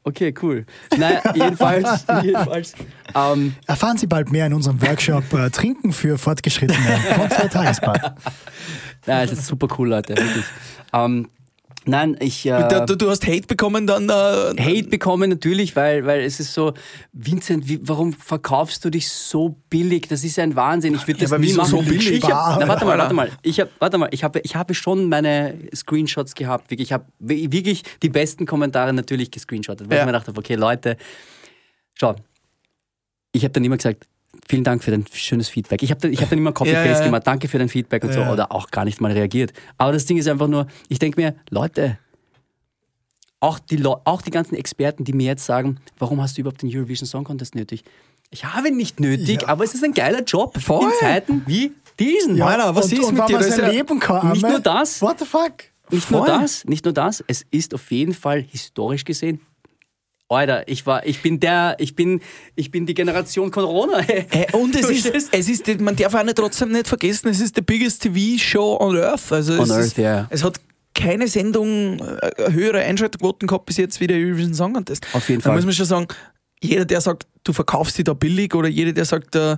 [0.07, 0.67] Okay, cool.
[0.99, 2.75] Naja, jedenfalls, jedenfalls.
[3.15, 6.79] Ähm, Erfahren Sie bald mehr in unserem Workshop äh, Trinken für Fortgeschrittene
[7.17, 8.15] von zwei Tagesbad.
[9.07, 10.45] Ja, das ist super cool, Leute, wirklich.
[10.93, 11.29] Ähm,
[11.87, 14.09] nein, ich äh, Du, du, hast Hate bekommen dann.
[14.09, 14.13] Äh,
[14.63, 16.75] Hate bekommen natürlich, weil, weil es ist so,
[17.13, 20.09] Vincent, wie, warum verkaufst du dich so billig?
[20.09, 20.95] Das ist ja ein Wahnsinn.
[20.95, 21.71] Ich würde das aber nie machen.
[21.71, 22.11] so billig?
[22.11, 23.31] Ich hab, na, warte mal, warte mal.
[23.43, 26.71] Ich hab, warte mal, ich habe, ich habe schon meine Screenshots gehabt.
[26.71, 30.03] Wirklich, ich habe wirklich die besten Kommentare natürlich gescreenshottet, weil Ja.
[30.03, 30.97] ich mir gedacht habe, okay, Leute,
[31.95, 32.15] schau,
[33.33, 34.07] ich habe dann immer gesagt,
[34.49, 35.83] vielen Dank für dein schönes Feedback.
[35.83, 37.05] Ich habe dann, ich hab dann immer Copy-Paste Ja, ja, ja.
[37.07, 38.33] gemacht, danke für dein Feedback und so, Ja.
[38.33, 39.53] oder auch gar nicht mal reagiert.
[39.79, 41.99] Aber das Ding ist einfach nur, ich denke mir, Leute,
[43.41, 46.75] auch die, auch die ganzen Experten, die mir jetzt sagen, warum hast du überhaupt den
[46.75, 47.85] Eurovision Song Contest nötig?
[48.31, 49.49] Ich habe ihn nicht nötig, Ja.
[49.49, 50.85] aber es ist ein geiler Job Voll.
[50.87, 52.41] in Zeiten wie diesen.
[52.41, 53.33] Alter, was und, ist und mit wenn dir?
[53.35, 55.03] man Das ist sein ja Leben kann, nicht Amme, nur das.
[55.03, 55.53] What the fuck?
[55.91, 56.29] Nicht nur Voll.
[56.41, 59.41] das, nicht nur das, es ist auf jeden Fall historisch gesehen.
[60.35, 62.21] Alter, ich war, ich bin der, ich bin,
[62.55, 64.01] ich bin die Generation Corona.
[64.31, 67.55] Äh, und es ist, es ist, man darf auch nicht, trotzdem nicht vergessen, es ist
[67.57, 69.33] the biggest TV-Show on Earth.
[69.33, 70.27] Also On es, Earth, ist, ja.
[70.31, 70.61] es hat
[70.95, 75.07] keine Sendung äh, höhere Einschaltquoten gehabt bis jetzt wie der Eurovision Song Contest.
[75.13, 75.57] Auf jeden Da Fall.
[75.57, 76.09] muss man schon sagen,
[76.63, 79.57] jeder, der sagt, du verkaufst dich da billig oder jeder, der sagt, äh,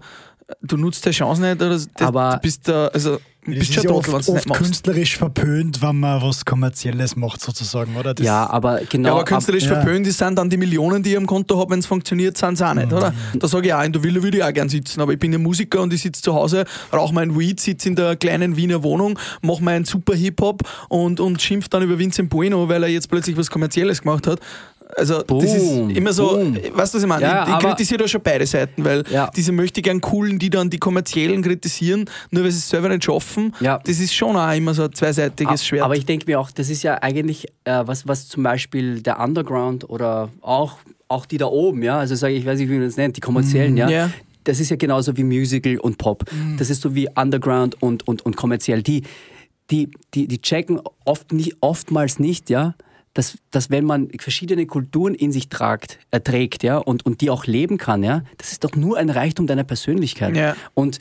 [0.63, 3.19] du nutzt die Chance nicht, oder du bist da, also
[3.55, 8.15] bist ist schon ja oft, oft künstlerisch verpönt, wenn man was Kommerzielles macht, sozusagen, oder?
[8.15, 9.09] Das, Ja, aber genau.
[9.09, 9.81] Ja, aber künstlerisch ab- ja.
[9.83, 12.55] verpönt ist sind dann die Millionen, die ich am Konto habe, wenn es funktioniert, sind
[12.55, 13.13] es auch nicht, oder?
[13.35, 15.33] Da sage ich auch, in der Villa würde ich auch gern sitzen, aber ich bin
[15.33, 18.83] ja Musiker und ich sitze zu Hause, rauche mein Weed, sitze in der kleinen Wiener
[18.83, 23.09] Wohnung, mache meinen super Hip-Hop und, und schimpf dann über Vincent Bueno, weil er jetzt
[23.09, 24.41] plötzlich was Kommerzielles gemacht hat.
[24.95, 26.55] Also, das ist Boom, immer so, boom.
[26.57, 27.23] weißt du, was ich meine?
[27.23, 29.31] Ja, ich ich kritisiere da schon beide Seiten, weil Ja.
[29.35, 33.05] diese möchte gern coolen, die dann die kommerziellen kritisieren, nur weil sie es selber nicht
[33.05, 33.79] schaffen, Ja.
[33.85, 35.83] das ist schon auch immer so ein zweiseitiges Schwert.
[35.83, 39.19] Aber ich denke mir auch, das ist ja eigentlich äh, was, was zum Beispiel der
[39.19, 40.79] Underground oder auch
[41.09, 43.17] auch die da oben, ja, also sage ich, ich weiß nicht, wie man das nennt,
[43.17, 43.89] die kommerziellen, ja.
[43.89, 44.11] ja.
[44.43, 46.25] Das ist ja genauso wie Musical und Pop.
[46.59, 48.83] Das ist so wie Underground und, und, und kommerziell.
[48.83, 49.03] Die,
[49.71, 52.75] die, die, die checken oft nicht, oftmals nicht, ja,
[53.17, 57.31] dass, dass wenn man verschiedene Kulturen in sich tragt, äh, trägt, ja, und, und die
[57.31, 60.37] auch leben kann, ja, das ist doch nur ein Reichtum deiner Persönlichkeit.
[60.37, 60.55] Ja.
[60.75, 60.99] Und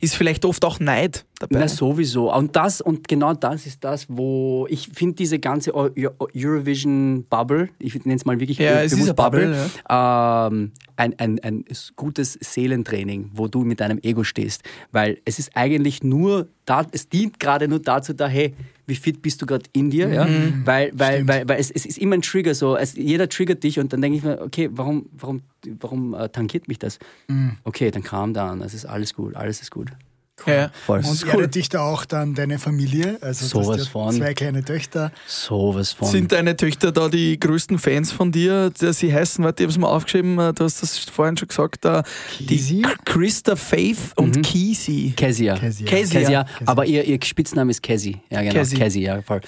[0.00, 1.58] Ist vielleicht oft auch Neid dabei.
[1.60, 2.32] na sowieso.
[2.32, 7.24] Und das und genau das ist das, wo ich finde diese ganze Eu- Eu- Eurovision
[7.28, 9.54] Bubble, ich nenne es mal wirklich Ja, es ist eine Bubble,
[9.88, 11.64] ähm, ein, ein, ein
[11.96, 14.62] gutes Seelentraining, wo du mit deinem Ego stehst.
[14.92, 18.54] Weil es ist eigentlich nur da, es dient gerade nur dazu da, hey,
[18.88, 20.08] wie fit bist du gerade in dir?
[20.08, 20.24] Ja?
[20.26, 20.62] Mhm.
[20.64, 22.76] Weil, weil, weil, weil es, es ist immer ein Trigger so.
[22.76, 25.42] Es, jeder triggert dich und dann denke ich mir, okay, warum, warum,
[25.80, 26.98] warum äh, tankiert mich das?
[27.28, 27.58] Mhm.
[27.64, 29.90] Okay, dann kam dann, es ist alles gut, alles ist gut.
[30.46, 30.70] Ja.
[30.84, 30.98] Voll.
[31.04, 33.18] Und erdet dich da auch dann deine Familie?
[33.20, 34.14] Also Sowas ja von.
[34.14, 35.10] zwei kleine Töchter.
[35.26, 36.08] Sowas von.
[36.08, 38.70] Sind deine Töchter da die größten Fans von dir?
[38.76, 42.02] Sie heißen, warte, ich hab's mal aufgeschrieben, äh, du hast das vorhin schon gesagt, äh,
[42.38, 42.82] die Kisi?
[42.82, 45.14] K- Christa Faith und Kisi.
[45.16, 45.56] Kezia.
[45.56, 45.86] Kezia.
[45.86, 46.20] Kezia.
[46.20, 48.16] Kezia, aber ihr, ihr Spitzname ist Kezi.
[48.30, 48.52] Ja, genau.
[48.54, 48.76] Kezi.
[48.76, 49.40] Kezi, ja, voll.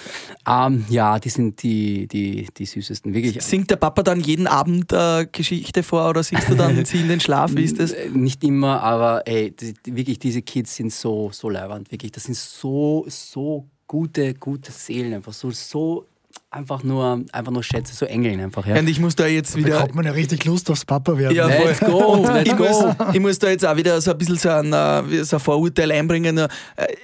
[0.48, 3.12] Ähm, ja, die sind die, die, die süßesten.
[3.12, 3.42] Wirklich.
[3.42, 7.08] Singt der Papa dann jeden Abend äh, Geschichte vor oder singst du dann sie in
[7.08, 7.50] den Schlaf?
[7.54, 7.94] Wie ist das?
[8.14, 11.90] Nicht immer, aber ey, die, wirklich, diese Kids sind so, so leiwand.
[11.92, 15.12] Wirklich, das sind so, so gute, gute Seelen.
[15.12, 16.06] Einfach so, so
[16.50, 18.64] einfach nur, einfach nur Schätze, so Engeln einfach.
[18.66, 18.78] Ja.
[18.78, 19.80] Und ich muss da jetzt wieder.
[19.80, 21.36] Bekommt man ja richtig Lust aufs Papa werden.
[21.36, 22.64] Ja, Let's go, let's ich, go.
[22.64, 25.40] Muss, ich muss da jetzt auch wieder so ein bisschen so ein, äh, so ein
[25.40, 26.38] Vorurteil einbringen.
[26.38, 26.48] Äh,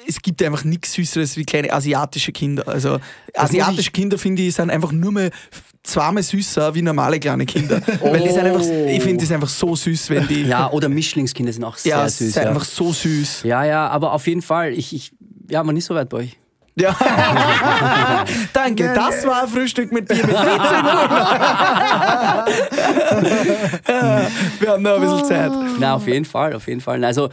[0.06, 2.66] Es gibt einfach nichts Süßeres wie kleine asiatische Kinder.
[2.68, 2.98] Also
[3.34, 5.30] asiatische Kinder, finde ich, sind einfach nur mal
[5.84, 7.80] zweimal süßer wie normale kleine Kinder.
[8.00, 10.42] Weil die sind einfach, ich finde, sind einfach so süß, wenn die.
[10.42, 12.32] Ja, oder Mischlingskinder sind auch sehr ja, süß.
[12.32, 12.48] sind Ja.
[12.50, 13.44] einfach so süß.
[13.44, 15.12] ja, ja, aber auf jeden Fall, ich, ich
[15.48, 16.36] ja, man ist so weit bei euch.
[16.76, 16.96] Ja.
[18.52, 20.44] Danke, das war ein Frühstück mit Bier mit 14
[24.58, 25.52] Wir haben noch ein bisschen Zeit.
[25.78, 27.04] Na, auf jeden Fall, auf jeden Fall.
[27.04, 27.28] Also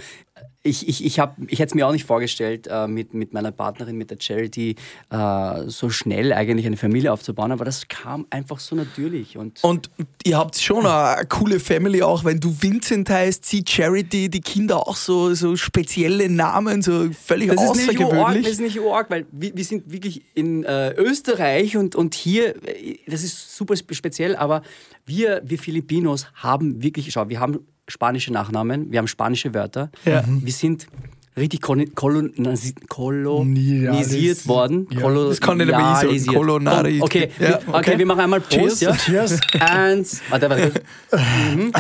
[0.64, 3.52] ich, ich, ich, hab- ich hätte es mir auch nicht vorgestellt, äh, mit, mit meiner
[3.52, 4.76] Partnerin, mit der Charity,
[5.10, 9.38] äh, so schnell eigentlich eine Familie aufzubauen, aber das kam einfach so natürlich.
[9.38, 9.90] Und, Und
[10.24, 14.88] ihr habt schon eine coole Family auch, wenn du Vincent heißt, sie Charity, die Kinder
[14.88, 18.44] auch so, so spezielle Namen, so völlig das ist nicht außergewöhnlich.
[18.44, 22.56] das ist nicht arg, weil wir, wir sind wirklich in äh, Österreich und, und hier,
[22.68, 24.62] äh, das ist super spe- speziell, aber
[25.08, 27.60] wir, wir Filipinos haben wirklich, schau, wir haben
[27.92, 30.24] spanische Nachnamen, wir haben spanische Wörter, Ja.
[30.28, 30.88] wir sind
[31.38, 34.88] richtig kolon kolonisi kolonisiert Kolonialis- worden.
[34.92, 35.00] Ja.
[35.02, 35.32] Kolonialisiert.
[35.32, 36.38] Das kann ich nicht mehr ich sagen.
[36.38, 37.78] Kolonari- Okay, Ja, wir, okay.
[37.78, 37.98] okay.
[38.00, 38.82] wir machen einmal Prost.
[38.82, 38.96] Ja?
[38.96, 39.40] Cheers.
[39.60, 40.72] Eins, warte, warte.
[41.12, 41.72] Mhm.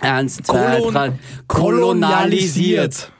[0.00, 1.12] Eins, zwei, Kolon- drei.
[1.46, 3.10] Kolonialisiert.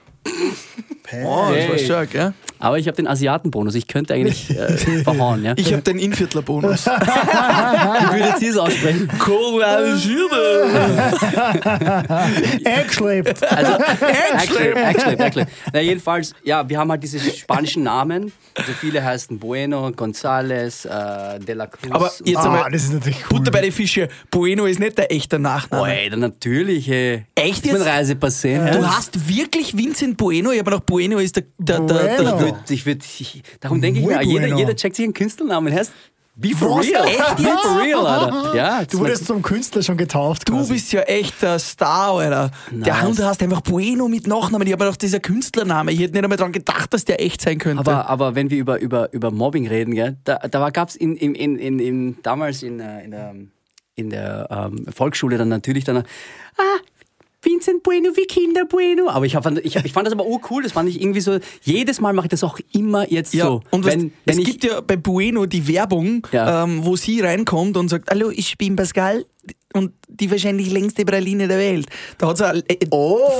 [1.24, 2.32] Oh, das war stark, ja.
[2.64, 3.74] Aber ich habe den Asiatenbonus.
[3.74, 5.44] Ich könnte eigentlich äh, verhauen.
[5.44, 5.52] Ja?
[5.56, 6.86] Ich habe den Inviertler-Bonus.
[6.86, 9.08] Wie würdet ihr es aussprechen?
[9.18, 10.32] Kolonialisiert.
[12.64, 13.42] Eingeschleppt.
[13.52, 15.46] Also, actually.
[15.72, 18.32] Na, jedenfalls, ja, wir haben halt diese spanischen Namen.
[18.56, 21.90] Also viele heißen Bueno, González, äh, De la Cruz.
[21.90, 23.38] Aber jetzt Ah, einmal, das ist natürlich cool.
[23.38, 24.08] Butter bei den Fische.
[24.30, 25.92] Bueno ist nicht der echte Oh, Nachname.
[25.94, 26.88] ey, dann natürlich.
[26.88, 27.24] Ey.
[27.34, 27.88] Echt ist mein jetzt?
[28.22, 28.70] Reisepassé.
[28.72, 30.52] Du hast wirklich Vincent Bueno?
[30.52, 31.44] Ich habe gedacht, Bueno ist der.
[31.58, 32.53] der, der, der, Bueno.
[32.58, 34.58] Würd, ich würd, ich, darum denke ich mir, jeder, bueno.
[34.58, 35.72] jeder checkt sich einen Künstlernamen.
[35.72, 35.92] Heißt
[36.36, 36.86] Be for Was?
[36.88, 37.06] real.
[37.06, 38.56] Echt Be for real, Alter.
[38.56, 40.48] Ja, Du wurdest zum Künstler schon getauft.
[40.48, 40.72] Du quasi.
[40.72, 42.50] bist ja echt der Star, Alter.
[42.72, 43.02] Der Nice.
[43.04, 44.66] Hund hast einfach Bueno mit Nachnamen.
[44.66, 45.92] Ich habe gedacht, dieser Künstlername.
[45.92, 47.78] Ich hätte nicht einmal daran gedacht, dass der echt sein könnte.
[47.78, 51.14] aber, aber wenn wir über, über, über Mobbing reden, gell, da, da gab es in,
[51.16, 53.34] in, in, in, in, damals in, äh, in der,
[53.94, 56.02] in der ähm, Volksschule dann natürlich dann, ah,
[57.44, 59.08] Vincent Bueno wie Kinder Bueno.
[59.10, 62.00] Aber ich, hab, ich, ich fand das aber urcool, das fand ich irgendwie so, jedes
[62.00, 63.60] Mal mache ich das auch immer jetzt ja, so.
[63.70, 66.64] und wenn, weißt, wenn es ich, gibt ja bei Bueno die Werbung, Ja.
[66.64, 69.24] ähm, wo sie reinkommt und sagt, hallo, ich bin Pascal
[69.74, 71.86] und die wahrscheinlich längste Praline der Welt.
[72.18, 72.78] Da hat es äh,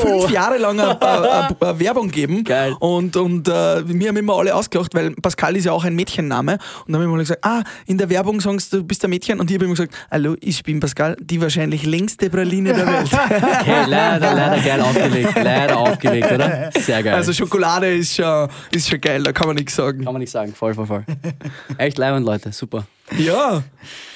[0.01, 2.43] fünf Jahre lang eine, Werbung gegeben.
[2.43, 2.75] Geil.
[2.81, 6.55] Und, und äh, wir haben immer alle ausgelacht, weil Pascal ist ja auch ein Mädchenname.
[6.55, 9.11] Und dann haben wir mal gesagt, ah, in der Werbung sagst du, du bist ein
[9.11, 9.39] Mädchen.
[9.39, 13.11] Und ich habe immer gesagt, hallo, ich bin Pascal, die wahrscheinlich längste Praline der Welt.
[13.61, 15.35] okay, leider, leider geil aufgelegt.
[15.37, 16.71] Leider aufgelegt, oder?
[16.77, 17.15] Sehr geil.
[17.15, 20.03] Also Schokolade ist schon, ist schon geil, da kann man nichts sagen.
[20.03, 20.53] Kann man nicht sagen.
[20.53, 21.05] Voll, voll, voll.
[21.79, 22.51] Echt leibend, Leute.
[22.51, 22.87] Super.
[23.17, 23.63] Ja.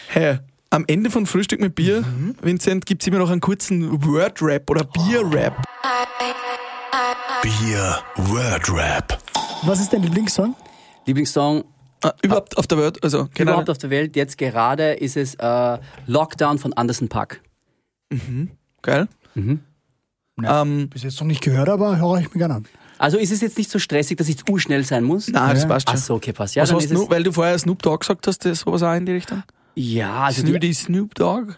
[0.09, 0.39] Hey,
[0.71, 2.35] am Ende von Frühstück mit Bier, Mhm.
[2.43, 5.65] Vincent, gibt es immer noch einen kurzen Word-Rap oder Bier-Rap.
[7.43, 9.19] Bier Word Rap.
[9.63, 10.55] Was ist dein Lieblingssong?
[11.07, 11.65] Lieblingssong
[12.05, 13.55] Äh, überhaupt auf der Welt, also generell.
[13.55, 14.15] überhaupt auf der Welt.
[14.15, 17.41] Jetzt gerade ist es äh, Lockdown von Anderson Paak.
[18.83, 19.09] Geil.
[19.35, 19.61] Mhm.
[20.45, 22.67] Ähm, Bis jetzt noch nicht gehört, aber höre ich mir gerne an.
[22.99, 25.27] Also ist es jetzt nicht so stressig, dass ich jetzt urschnell sein muss?
[25.29, 25.69] nein, das Ja.
[25.69, 26.01] passt Ach schon.
[26.01, 26.55] so, okay, passt.
[26.55, 28.61] Ja, Was dann hast ist du, es, weil du vorher Snoop Dogg gesagt hast, das
[28.61, 29.43] sowas auch in die Richtung?
[29.81, 31.53] Ja, also die, Snooty Snoop Dogg?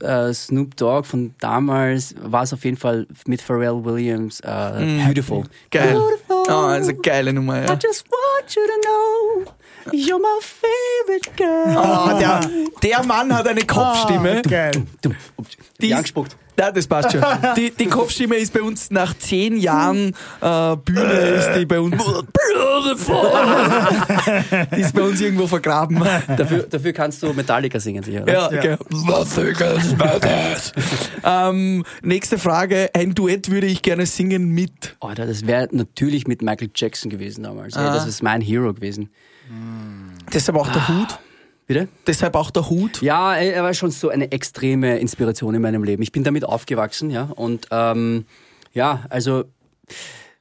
[0.00, 5.42] äh, Snoop Dogg von damals war es auf jeden Fall mit Pharrell Williams äh, Beautiful.
[5.72, 6.00] Geil.
[6.46, 7.72] Ah, ist eine geile Nummer, ja.
[7.82, 9.52] just want you to know
[9.92, 11.76] you're my favorite girl.
[11.76, 12.48] Ah, der,
[12.80, 14.42] der Mann hat eine Kopfstimme.
[14.42, 14.72] Geil.
[15.02, 15.16] Dumm.
[15.40, 15.46] Die
[15.80, 16.36] Die ist- angespuckt.
[16.58, 17.22] Ja, das passt schon.
[17.56, 21.96] Die, die Kopfstimme ist bei uns nach zehn Jahren äh, Bühne, ist die bei uns.
[24.76, 26.02] die ist bei uns irgendwo vergraben.
[26.36, 28.32] Dafür, dafür kannst du Metallica singen, sicher, oder?
[28.32, 28.76] Ja, okay.
[31.24, 32.90] ähm, nächste Frage.
[32.94, 34.96] Ein Duett würde ich gerne singen mit.
[35.00, 37.76] Alter, das wäre natürlich mit Michael Jackson gewesen damals.
[37.76, 39.10] Ey, das ist mein Hero gewesen.
[40.32, 41.18] Deshalb auch der Hut.
[41.66, 41.88] Bitte?
[42.06, 43.00] Deshalb auch der Hut.
[43.00, 46.02] Ja, er war schon so eine extreme Inspiration in meinem Leben.
[46.02, 47.24] Ich bin damit aufgewachsen, ja.
[47.24, 48.26] Und ähm,
[48.74, 49.44] ja, also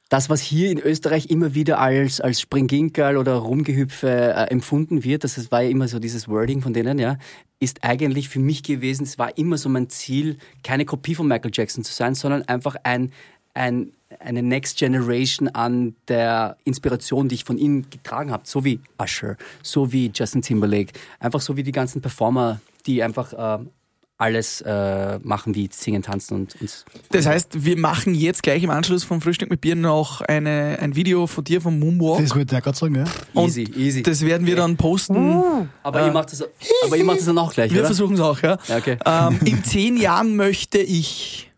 [0.10, 5.24] das, was hier in Österreich immer wieder als, als Springginkerl oder Rumgehüpfe äh, empfunden wird,
[5.24, 7.18] das war ja immer so dieses Wording von denen, ja,
[7.60, 11.52] ist eigentlich für mich gewesen, es war immer so mein Ziel, keine Kopie von Michael
[11.54, 13.12] Jackson zu sein, sondern einfach ein,
[13.54, 18.80] ein, eine Next Generation an der Inspiration, die ich von ihnen getragen habe, so wie
[19.02, 23.70] Usher, so wie Justin Timberlake, einfach so wie die ganzen Performer, die einfach ähm,
[24.18, 28.70] alles äh, machen, wie singen, tanzen und, und Das heißt, wir machen jetzt gleich im
[28.70, 32.22] Anschluss vom Frühstück mit Bier noch eine, ein Video von dir vom Moonwalk.
[32.22, 33.04] Das wollte ich gerade sagen, ja.
[33.34, 34.04] Und easy, easy.
[34.04, 35.68] Das werden wir dann posten.
[35.82, 36.44] aber, ihr macht das,
[36.86, 38.58] aber ihr macht das dann auch gleich, Wir versuchen es auch, ja.
[38.68, 38.98] Ja, okay.
[39.06, 41.50] Ähm, in zehn Jahren möchte ich.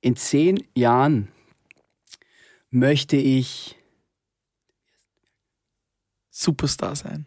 [0.00, 1.28] In zehn Jahren
[2.70, 3.76] möchte ich
[6.30, 7.26] Superstar sein.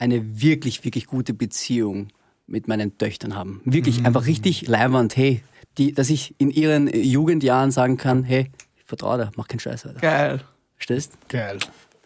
[0.00, 2.08] eine wirklich, wirklich gute Beziehung
[2.46, 3.60] mit meinen Töchtern haben.
[3.64, 5.42] Wirklich einfach richtig leiwand, hey,
[5.76, 9.86] die, dass ich in ihren Jugendjahren sagen kann, hey, ich vertraue dir, mach keinen Scheiß,
[9.86, 10.00] Alter.
[10.00, 10.40] Geil.
[10.76, 11.12] Verstehst?
[11.28, 11.54] Geil.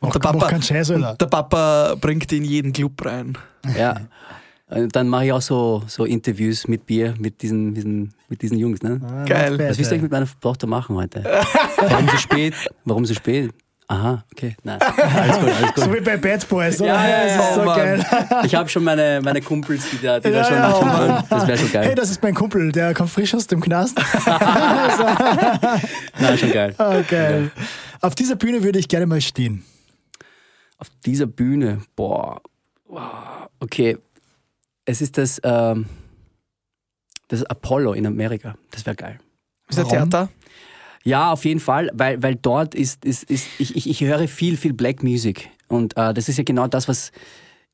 [0.00, 1.10] Und Mach, der Papa, mach keinen Scheiß, Alter.
[1.12, 3.36] und der Papa bringt in jeden Club rein.
[3.78, 4.00] Ja.
[4.68, 8.56] Und dann mache ich auch so, so Interviews mit Bier, mit diesen, diesen, mit diesen
[8.58, 8.98] Jungs, ne?
[9.04, 9.58] Ah, Geil.
[9.58, 11.22] Was willst du eigentlich mit meiner Tochter machen heute?
[11.76, 12.54] Warum so spät?
[12.86, 13.50] Warum so spät?
[13.88, 14.80] Aha, okay, nein.
[14.80, 15.84] Alles gut, alles gut.
[15.84, 16.94] So wie bei Bad Boys, oder?
[16.94, 17.76] Ja, ja, das ja, ist so Mann.
[17.76, 18.06] geil.
[18.44, 21.08] Ich habe schon meine, meine Kumpels, die da, die da Ja, schon ja, schon Mann.
[21.10, 21.24] wollen.
[21.28, 21.94] Das wäre schon Hey, geil.
[21.94, 23.98] das ist mein Kumpel, der kommt frisch aus dem Knast.
[26.18, 26.74] Nein, schon geil.
[26.78, 27.50] Ah, geil.
[28.00, 29.62] Auf dieser Bühne würde ich gerne mal stehen.
[30.78, 32.40] Auf dieser Bühne, boah,
[33.60, 33.98] okay.
[34.86, 35.84] Es ist das, ähm,
[37.32, 38.56] das Apollo in Amerika.
[38.70, 39.18] Das wäre geil.
[39.68, 40.10] Ist der Warum?
[40.10, 40.28] Theater?
[41.02, 44.56] Ja, auf jeden Fall, weil, weil dort ist, ist, ist ich, ich, ich höre viel,
[44.56, 45.48] viel Black Music.
[45.66, 47.10] Und äh, das ist ja genau das, was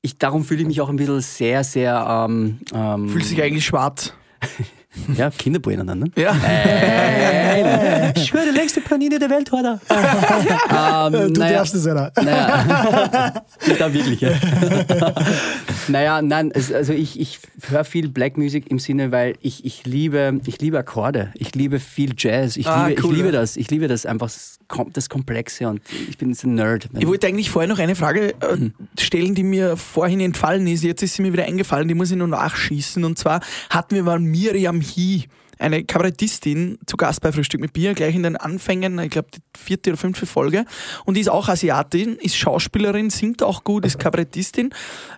[0.01, 3.67] ich, darum fühle ich mich auch ein bisschen sehr, sehr, ähm, ähm, Fühlt sich eigentlich
[3.67, 4.15] schwarz.
[5.17, 6.11] ja, Kinderbuena dann, ne?
[6.17, 6.35] Ja.
[6.45, 9.81] Äh, ich schwöre, der längste Panini der Welt, oder?
[9.91, 12.13] ähm, Du naja, darfst es, Alter.
[12.23, 13.33] Naja,
[13.79, 14.31] da wirklich, ja.
[15.89, 20.41] naja, nein, also ich, ich höre viel Black Music im Sinne, weil ich, ich, liebe,
[20.47, 23.71] ich liebe Akkorde, ich liebe viel Jazz, ich, Ah, liebe, cool, ich liebe das, ich
[23.71, 24.31] liebe das einfach,
[24.69, 26.89] das Kom- das Komplexe und ich bin jetzt ein Nerd.
[26.99, 30.85] Ich wollte eigentlich vorher noch eine Frage äh, stellen, die mir vorhin entfallen ist.
[30.85, 33.05] Jetzt ist sie mir wieder eingefallen, die muss ich nur nachschießen.
[33.05, 33.41] Und zwar
[33.71, 35.25] hatten wir mal Miriam Hie,
[35.59, 39.41] eine Kabarettistin, zu Gast bei Frühstück mit Bier, gleich in den Anfängen, ich glaube die
[39.57, 40.65] vierte oder fünfte Folge.
[41.05, 44.71] Und die ist auch Asiatin, ist Schauspielerin, singt auch gut, ist Kabarettistin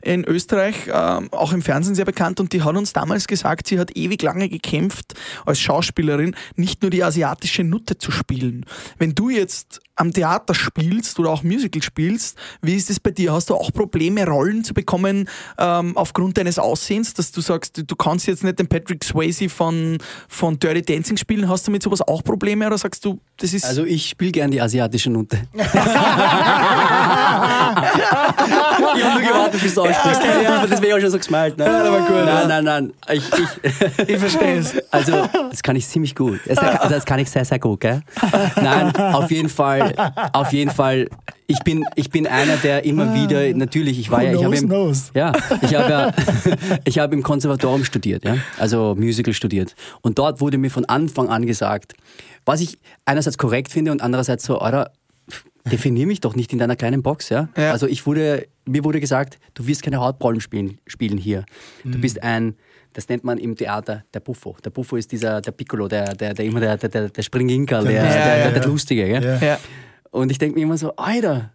[0.02, 2.40] in Österreich, ähm, auch im Fernsehen sehr bekannt.
[2.40, 5.14] Und die hat uns damals gesagt, sie hat ewig lange gekämpft,
[5.46, 8.64] als Schauspielerin nicht nur die asiatische Nutte zu spielen.
[8.98, 13.32] Wenn du jetzt am Theater spielst oder auch Musical spielst, wie ist es bei dir?
[13.32, 15.28] Hast du auch Probleme, Rollen zu bekommen
[15.58, 19.98] ähm, aufgrund deines Aussehens, dass du sagst, du kannst jetzt nicht den Patrick Swayze von,
[20.26, 21.48] von Dirty Dancing spielen?
[21.48, 23.64] Hast du mit sowas auch Probleme oder sagst du, das ist...
[23.64, 25.38] Also ich spiele gern die asiatische Note.
[25.54, 25.64] ich
[29.04, 30.22] habe nur gewartet, bis du aussprichst.
[30.42, 31.56] Ja, aber das wäre auch schon so gesmalt.
[31.56, 31.64] Ne?
[31.64, 32.92] Ja, aber gut, Nein, nein, nein.
[33.10, 34.74] Ich, ich, ich verstehe es.
[34.90, 36.40] Also, das kann ich ziemlich gut.
[36.46, 38.02] Das, also das kann ich sehr, sehr gut, gell?
[38.56, 39.94] Nein, auf jeden Fall,
[40.32, 41.08] auf jeden Fall.
[41.50, 44.70] Ich bin, ich bin einer, der immer wieder, natürlich, ich war ja, ich habe im,
[45.14, 45.32] ja,
[45.62, 46.14] ich habe ja,
[46.84, 49.74] ich habe im Konservatorium studiert, ja, also Musical studiert.
[50.00, 51.94] Und dort wurde mir von Anfang an gesagt,
[52.44, 54.92] was ich einerseits korrekt finde und andererseits so, oder
[55.70, 57.48] definier mich doch nicht in deiner kleinen Box, ja.
[57.56, 57.72] Ja.
[57.72, 61.44] Also ich wurde, mir wurde gesagt, du wirst keine Hauptrollen spielen, spielen hier.
[61.84, 62.54] Du bist ein,
[62.92, 64.56] das nennt man im Theater der Buffo.
[64.64, 67.84] Der Buffo ist dieser, der Piccolo, der, der, der immer der, der, der, der Springinkerl,
[67.84, 68.68] der, Ja, der, ja, der, der ja.
[68.68, 69.38] Lustige, gell?
[69.40, 69.58] Ja.
[70.10, 71.52] Und ich denke mir immer so, Alter,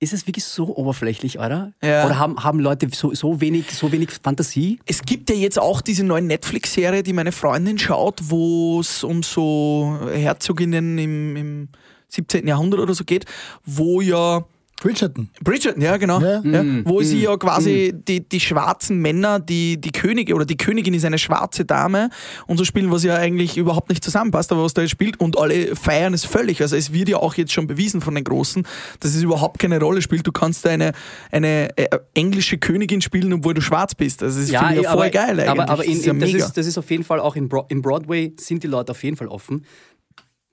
[0.00, 1.72] ist es wirklich so oberflächlich, oder?
[1.82, 2.06] Ja.
[2.06, 4.78] Oder haben, haben Leute so, so, wenig, so wenig Fantasie?
[4.86, 9.22] Es gibt ja jetzt auch diese neue Netflix-Serie, die meine Freundin schaut, wo es um
[9.22, 11.68] so Herzoginnen im, im
[12.08, 12.46] 17.
[12.46, 13.24] Jahrhundert oder so geht,
[13.64, 14.44] wo ja
[14.80, 15.30] Bridgerton.
[15.42, 16.20] Bridgerton, ja, genau.
[16.20, 16.40] Ja.
[16.44, 20.56] Ja, Mm, wo sie ja quasi die, die schwarzen Männer, die, die Könige oder die
[20.56, 22.10] Königin ist eine schwarze Dame
[22.46, 25.38] und so spielen, was ja eigentlich überhaupt nicht zusammenpasst, aber was da jetzt spielt und
[25.38, 26.60] alle feiern es völlig.
[26.62, 28.66] Also es wird ja auch jetzt schon bewiesen von den Großen,
[29.00, 30.26] dass es überhaupt keine Rolle spielt.
[30.26, 30.92] Du kannst eine,
[31.30, 34.22] eine äh, englische Königin spielen, obwohl du schwarz bist.
[34.22, 35.48] Also das ist finde ich ja voll aber, geil eigentlich.
[35.48, 37.48] Aber, aber in, das ist ja das, ist, das ist auf jeden Fall auch in,
[37.48, 39.64] Bro in Broadway sind die Leute auf jeden Fall offen.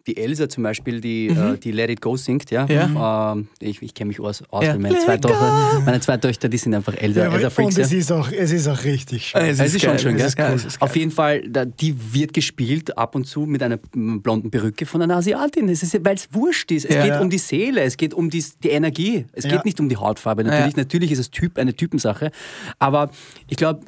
[0.08, 2.66] Die Elsa zum Beispiel, die, äh, die Let It Go singt, ja.
[2.66, 2.72] Mhm.
[2.96, 3.32] Ja.
[3.34, 4.78] Ähm, ich ich kenne mich aus, aus Ja.
[4.78, 7.76] meine zwei, Töchter, meine zwei Töchter, die sind einfach Elsa, Ja, Elsa Freaks.
[7.76, 9.42] und es ist, auch, es ist auch richtig schön.
[9.42, 10.46] Ah, Es ist, schon geil, schön, es gell?
[10.46, 10.56] ist cool.
[10.58, 10.82] es ist.
[10.82, 15.02] Auf jeden Fall, da, die wird gespielt ab und zu mit einer blonden Perücke von
[15.02, 15.70] einer Asiatin.
[15.70, 16.86] Es ist, weil es wurscht ist.
[16.86, 19.26] Es geht um die Seele, es geht um die, die Energie.
[19.34, 20.44] Es geht nicht um die Hautfarbe.
[20.44, 22.30] Natürlich, natürlich ist es typ, eine Typensache.
[22.78, 23.10] Aber
[23.48, 23.82] ich glaube,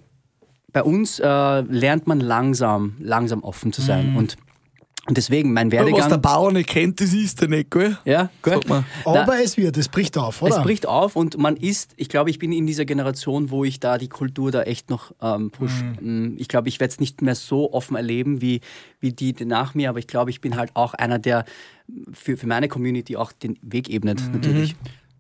[0.74, 4.16] bei uns äh, lernt man langsam, langsam offen zu sein.
[4.16, 4.36] Und,
[5.08, 6.22] und deswegen, mein was der Werdegang.
[6.22, 7.98] Bauer nicht kennt, das ist er nicht, gell?
[8.06, 8.30] Ja,
[8.68, 8.86] man.
[9.06, 10.58] Aber es wird, es bricht auf, oder?
[10.58, 13.80] Es bricht auf und man ist, ich glaube, ich bin in dieser Generation, wo ich
[13.80, 15.72] da die Kultur da echt noch ähm, push.
[16.02, 18.60] Mm, Ich glaube, ich werde es nicht mehr so offen erleben wie,
[19.00, 21.46] wie die nach mir, aber ich glaube, ich bin halt auch einer, der
[22.12, 24.76] für, für meine Community auch den Weg ebnet, natürlich.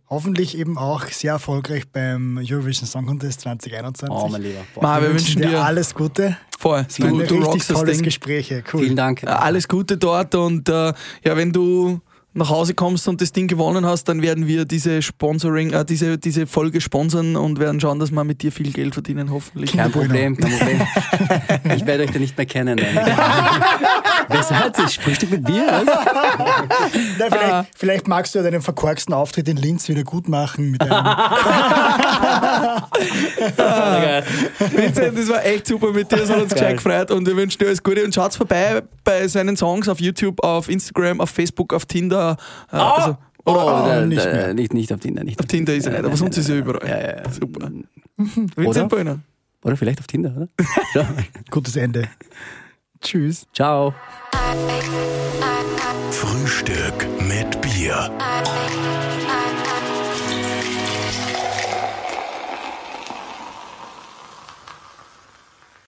[0.09, 4.09] Hoffentlich eben auch sehr erfolgreich beim Eurovision Song Contest 2021.
[4.09, 4.59] Oh, mein Lieber.
[4.81, 6.37] Ma, wir Wir wünschen dir alles Gute.
[6.57, 6.85] voll.
[6.87, 8.05] Es Du, ein du richtig rockst das tolles Ding.
[8.05, 8.47] Gespräch.
[8.47, 8.63] hier.
[8.71, 8.83] Cool.
[8.83, 9.23] Vielen Dank.
[9.23, 10.93] Ja, alles Gute dort und äh,
[11.23, 11.99] ja, wenn du
[12.37, 16.17] nach Hause kommst und das Ding gewonnen hast, dann werden wir diese Sponsoring, äh, diese,
[16.17, 19.73] diese Folge sponsern und werden schauen, dass wir mit dir viel Geld verdienen, hoffentlich.
[19.73, 20.07] Kein Bueno.
[20.07, 20.81] Problem, kein Problem.
[21.77, 22.79] ich werde euch da nicht mehr kennen.
[24.29, 24.87] Wer seid ihr?
[24.87, 25.65] Frühstück mit mir?
[27.17, 27.65] Na, vielleicht, Ah.
[27.75, 31.05] vielleicht magst du ja deinen verkorksten Auftritt in Linz wieder gut machen mit einem
[34.75, 37.59] Vincent, das war echt super mit dir, das hat uns gescheit gefreut und wir wünschen
[37.59, 41.73] dir alles Gute und schaut vorbei bei seinen Songs auf YouTube, auf Instagram, auf Facebook,
[41.73, 42.26] auf Tinder.
[42.71, 43.17] Äh, also,
[43.49, 44.53] Oh, Ah, da- nicht da- mehr.
[44.53, 45.23] nicht, nicht auf Tinder.
[45.23, 46.85] Nicht auf Tinder ist er nicht, aber sonst ist er überall.
[46.85, 47.31] Ja, ja, ja.
[47.31, 47.67] Super.
[48.17, 48.55] Oder?
[48.57, 49.19] Vincent Böhner.
[49.63, 50.47] Oder vielleicht auf Tinder, oder?
[51.49, 52.09] Gutes Ende.
[52.99, 53.47] Tschüss.
[53.53, 53.93] Ciao.
[56.11, 58.11] Frühstück mit Bier.